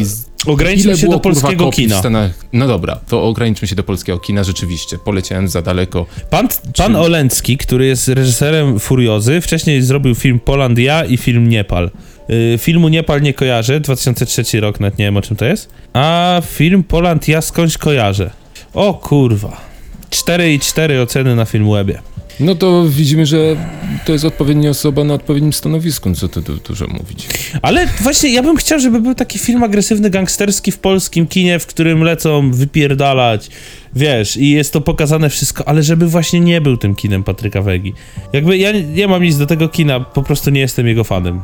ograniczmy 0.46 0.98
się 0.98 1.02
było, 1.02 1.14
do 1.14 1.20
polskiego 1.20 1.70
kina. 1.72 2.02
No 2.54 2.68
dobra, 2.68 2.96
to 2.96 3.24
ograniczmy 3.24 3.68
się 3.68 3.76
do 3.76 3.84
polskiego 3.84 4.20
kina, 4.20 4.44
rzeczywiście. 4.44 4.98
Poleciałem 4.98 5.48
za 5.48 5.62
daleko. 5.62 6.06
Pan, 6.30 6.48
pan 6.78 6.96
Olencki, 6.96 7.58
który 7.58 7.86
jest 7.86 8.08
reżyserem 8.08 8.80
Furiozy, 8.80 9.42
wcześniej 9.42 9.82
zrobił 9.82 10.16
film 10.16 10.40
Polandia 10.40 11.06
i 11.06 11.18
film 11.18 11.50
Niepal. 11.50 11.92
Y, 12.32 12.58
filmu 12.58 12.88
Niepal 12.90 13.22
nie 13.22 13.34
kojarzę, 13.34 13.80
2003 13.80 14.60
rok, 14.62 14.80
nawet 14.80 14.98
nie 15.00 15.06
wiem 15.06 15.18
o 15.18 15.22
czym 15.22 15.38
to 15.38 15.46
jest. 15.46 15.70
A 15.94 16.42
film 16.46 16.84
Poland 16.84 17.28
ja 17.28 17.42
skądś 17.42 17.78
kojarzę. 17.78 18.30
O 18.74 18.94
kurwa. 18.94 19.62
4,4 20.10 21.02
oceny 21.04 21.36
na 21.36 21.46
Filmwebie. 21.46 22.00
No 22.40 22.56
to 22.56 22.86
widzimy, 22.90 23.26
że 23.26 23.38
to 24.06 24.14
jest 24.14 24.26
odpowiednia 24.26 24.70
osoba 24.70 25.04
na 25.04 25.14
odpowiednim 25.14 25.54
stanowisku, 25.54 26.10
no 26.10 26.16
co 26.16 26.28
tu 26.28 26.42
du- 26.42 26.58
dużo 26.58 26.88
mówić. 26.88 27.28
Ale 27.62 27.88
właśnie 28.02 28.30
ja 28.34 28.44
bym 28.44 28.56
chciał, 28.58 28.80
żeby 28.80 29.00
był 29.02 29.16
taki 29.16 29.40
film 29.40 29.64
agresywny, 29.64 30.10
gangsterski 30.10 30.72
w 30.72 30.78
polskim 30.80 31.28
kinie, 31.28 31.60
w 31.60 31.66
którym 31.68 32.04
lecą 32.04 32.52
wypierdalać, 32.52 33.50
wiesz, 33.96 34.38
i 34.38 34.50
jest 34.50 34.74
to 34.74 34.82
pokazane 34.82 35.30
wszystko, 35.30 35.68
ale 35.68 35.84
żeby 35.84 36.08
właśnie 36.08 36.40
nie 36.40 36.62
był 36.62 36.78
tym 36.78 36.96
kinem 36.96 37.24
Patryka 37.24 37.62
Wegi. 37.62 37.94
Jakby 38.34 38.58
ja 38.58 38.72
nie 38.72 39.08
mam 39.08 39.24
nic 39.24 39.38
do 39.38 39.46
tego 39.46 39.70
kina, 39.70 40.00
po 40.00 40.24
prostu 40.24 40.50
nie 40.50 40.62
jestem 40.62 40.88
jego 40.88 41.04
fanem. 41.04 41.42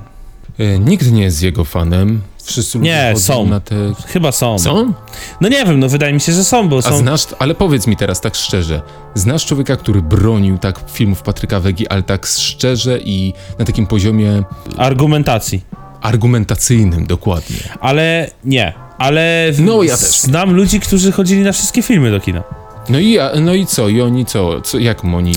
E, 0.60 0.80
nikt 0.80 1.12
nie 1.12 1.24
jest 1.24 1.44
jego 1.44 1.64
fanem. 1.66 2.22
Wszyscy 2.44 2.80
Nie, 2.80 3.14
są. 3.18 3.46
na 3.48 3.60
te... 3.60 3.76
Chyba 4.08 4.32
są. 4.32 4.60
Są? 4.60 4.94
No 5.42 5.50
nie 5.50 5.66
wiem, 5.66 5.80
no 5.80 5.90
wydaje 5.90 6.14
mi 6.14 6.22
się, 6.22 6.32
że 6.34 6.44
są, 6.44 6.70
bo 6.70 6.78
A 6.78 6.82
są... 6.82 6.98
znasz, 6.98 7.26
ale 7.40 7.56
powiedz 7.56 7.88
mi 7.88 7.98
teraz 7.98 8.22
tak 8.22 8.36
szczerze, 8.36 8.82
znasz 9.16 9.46
człowieka, 9.46 9.76
który 9.76 10.02
bronił 10.02 10.58
tak 10.58 10.80
filmów 10.92 11.22
Patryka 11.22 11.60
Wegi, 11.60 11.88
ale 11.88 12.04
tak 12.04 12.26
szczerze 12.26 13.00
i 13.00 13.34
na 13.60 13.66
takim 13.66 13.88
poziomie 13.88 14.44
argumentacji. 14.78 15.62
argumentacyjnym 16.02 17.06
dokładnie. 17.08 17.58
Ale 17.80 18.30
nie. 18.46 18.74
Ale 18.98 19.50
w- 19.54 19.60
No, 19.62 19.84
ja 19.84 19.98
też. 19.98 20.06
znam 20.20 20.54
ludzi, 20.54 20.80
którzy 20.80 21.12
chodzili 21.12 21.42
na 21.44 21.52
wszystkie 21.52 21.82
filmy 21.82 22.12
do 22.12 22.20
kina. 22.20 22.44
No 22.90 23.00
i, 23.00 23.18
no 23.42 23.54
i 23.54 23.66
co? 23.66 23.90
I 23.90 24.02
oni 24.02 24.26
co? 24.26 24.62
co 24.62 24.80
jak 24.80 25.06
oni, 25.06 25.34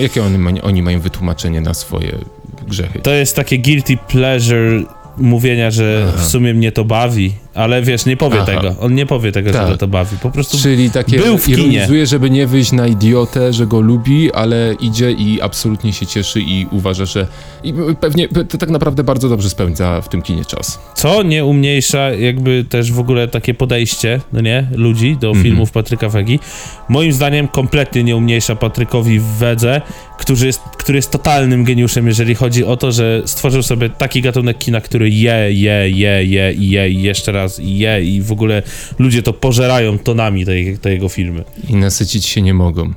jakie 0.00 0.24
oni, 0.24 0.60
oni 0.62 0.82
mają 0.82 1.00
wytłumaczenie 1.00 1.60
na 1.60 1.74
swoje 1.74 2.18
grzechy? 2.64 2.98
To 2.98 3.10
jest 3.10 3.36
takie 3.36 3.58
guilty 3.58 3.96
pleasure 4.08 4.82
mówienia, 5.16 5.70
że 5.70 6.12
w 6.16 6.24
sumie 6.24 6.54
mnie 6.54 6.72
to 6.72 6.84
bawi, 6.84 7.32
ale 7.54 7.82
wiesz, 7.82 8.06
nie 8.06 8.16
powie 8.16 8.36
Aha. 8.42 8.46
tego. 8.46 8.74
On 8.80 8.94
nie 8.94 9.06
powie 9.06 9.32
tego, 9.32 9.48
że 9.48 9.58
Tak. 9.58 9.68
go 9.68 9.76
to 9.76 9.88
bawi. 9.88 10.16
Po 10.22 10.30
prostu 10.30 10.58
Czyli 10.58 10.90
takie 10.90 11.18
był 11.18 11.38
w 11.38 11.46
kinie. 11.46 12.06
żeby 12.06 12.30
nie 12.30 12.46
wyjść 12.46 12.72
na 12.72 12.86
idiotę, 12.86 13.52
że 13.52 13.66
go 13.66 13.80
lubi, 13.80 14.32
ale 14.32 14.74
idzie 14.80 15.12
i 15.12 15.40
absolutnie 15.42 15.92
się 15.92 16.06
cieszy 16.06 16.40
i 16.40 16.66
uważa, 16.70 17.04
że 17.04 17.26
i 17.64 17.74
pewnie 18.00 18.28
to 18.28 18.58
tak 18.58 18.70
naprawdę 18.70 19.04
bardzo 19.04 19.28
dobrze 19.28 19.50
spędza 19.50 20.00
w 20.00 20.08
tym 20.08 20.22
kinie 20.22 20.44
czas. 20.44 20.78
Co 20.94 21.22
nie 21.22 21.44
umniejsza 21.44 22.10
jakby 22.10 22.64
też 22.68 22.92
w 22.92 22.98
ogóle 22.98 23.28
takie 23.28 23.54
podejście, 23.54 24.20
no 24.32 24.40
nie, 24.40 24.66
ludzi 24.74 25.16
do 25.20 25.34
filmów 25.34 25.70
Patryka 25.70 26.08
Wegi. 26.08 26.38
Moim 26.88 27.12
zdaniem 27.12 27.48
kompletnie 27.48 28.04
nie 28.04 28.16
umniejsza 28.16 28.56
Patrykowi 28.56 29.20
Wedze, 29.38 29.80
który 30.18 30.46
jest, 30.46 30.60
który 30.78 30.98
jest 30.98 31.10
totalnym 31.10 31.64
geniuszem, 31.64 32.06
jeżeli 32.06 32.34
chodzi 32.34 32.64
o 32.64 32.76
to, 32.76 32.92
że 32.92 33.22
stworzył 33.24 33.62
sobie 33.62 33.88
taki 33.90 34.22
gatunek 34.22 34.58
kina, 34.58 34.80
który 34.80 35.10
je, 35.10 35.48
je, 35.52 35.90
je, 35.90 36.24
je 36.24 36.52
i 36.52 36.70
je 36.70 36.90
i 36.90 37.02
jeszcze 37.02 37.32
raz 37.32 37.43
i 37.58 37.78
je 37.78 38.04
i 38.04 38.22
w 38.22 38.32
ogóle 38.32 38.62
ludzie 38.98 39.22
to 39.22 39.32
pożerają 39.32 39.98
tonami 39.98 40.46
te, 40.46 40.52
te 40.80 40.92
jego 40.92 41.08
filmy. 41.08 41.44
I 41.68 41.74
nasycić 41.74 42.26
się 42.26 42.42
nie 42.42 42.54
mogą. 42.54 42.94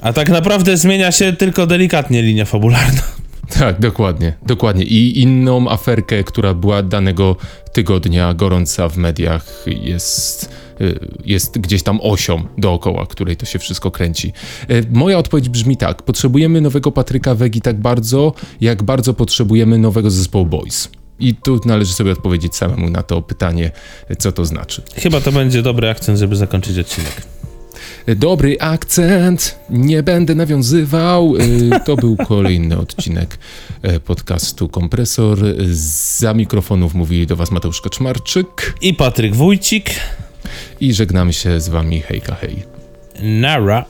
A 0.00 0.12
tak 0.12 0.28
naprawdę 0.28 0.76
zmienia 0.76 1.12
się 1.12 1.32
tylko 1.32 1.66
delikatnie 1.66 2.22
linia 2.22 2.44
fabularna. 2.44 3.02
Tak, 3.58 3.80
dokładnie, 3.80 4.32
dokładnie. 4.46 4.84
I 4.84 5.20
inną 5.20 5.70
aferkę, 5.70 6.24
która 6.24 6.54
była 6.54 6.82
danego 6.82 7.36
tygodnia 7.72 8.34
gorąca 8.34 8.88
w 8.88 8.96
mediach, 8.96 9.64
jest, 9.66 10.50
y, 10.80 10.98
jest 11.24 11.58
gdzieś 11.58 11.82
tam 11.82 11.98
osią 12.02 12.42
dookoła, 12.58 13.06
której 13.06 13.36
to 13.36 13.46
się 13.46 13.58
wszystko 13.58 13.90
kręci. 13.90 14.32
Y, 14.70 14.86
Moja 14.92 15.18
odpowiedź 15.18 15.48
brzmi 15.48 15.76
tak: 15.76 16.02
potrzebujemy 16.02 16.60
nowego 16.60 16.92
Patryka 16.92 17.34
Wegi 17.34 17.60
tak 17.60 17.80
bardzo, 17.80 18.32
jak 18.60 18.82
bardzo 18.82 19.14
potrzebujemy 19.14 19.78
nowego 19.78 20.10
zespołu 20.10 20.46
Boys. 20.46 20.88
I 21.20 21.34
tu 21.34 21.60
należy 21.64 21.92
sobie 21.92 22.12
odpowiedzieć 22.12 22.56
samemu 22.56 22.90
na 22.90 23.02
to 23.02 23.22
pytanie, 23.22 23.70
co 24.18 24.32
to 24.32 24.44
znaczy. 24.44 24.82
Chyba 24.96 25.20
to 25.20 25.32
będzie 25.32 25.62
dobry 25.62 25.88
akcent, 25.90 26.18
żeby 26.18 26.36
zakończyć 26.36 26.78
odcinek. 26.78 27.22
Dobry 28.16 28.56
akcent, 28.60 29.58
nie 29.70 30.02
będę 30.02 30.34
nawiązywał. 30.34 31.36
Y, 31.36 31.70
To 31.84 31.96
był 31.96 32.16
kolejny 32.16 32.78
odcinek 32.78 33.38
e, 33.82 34.00
podcastu 34.00 34.68
Kompresor. 34.68 35.38
Za 36.18 36.34
mikrofonów 36.34 36.94
mówili 36.94 37.26
do 37.26 37.36
Was 37.36 37.50
Mateusz 37.50 37.80
Kaczmarczyk 37.80 38.74
I 38.80 38.94
Patryk 38.94 39.34
Wójcik. 39.36 39.90
i 40.80 40.94
żegnamy 40.94 41.32
się 41.32 41.60
z 41.60 41.68
Wami. 41.68 42.00
Hejka, 42.00 42.34
hej. 42.34 42.62
Nara. 43.22 43.84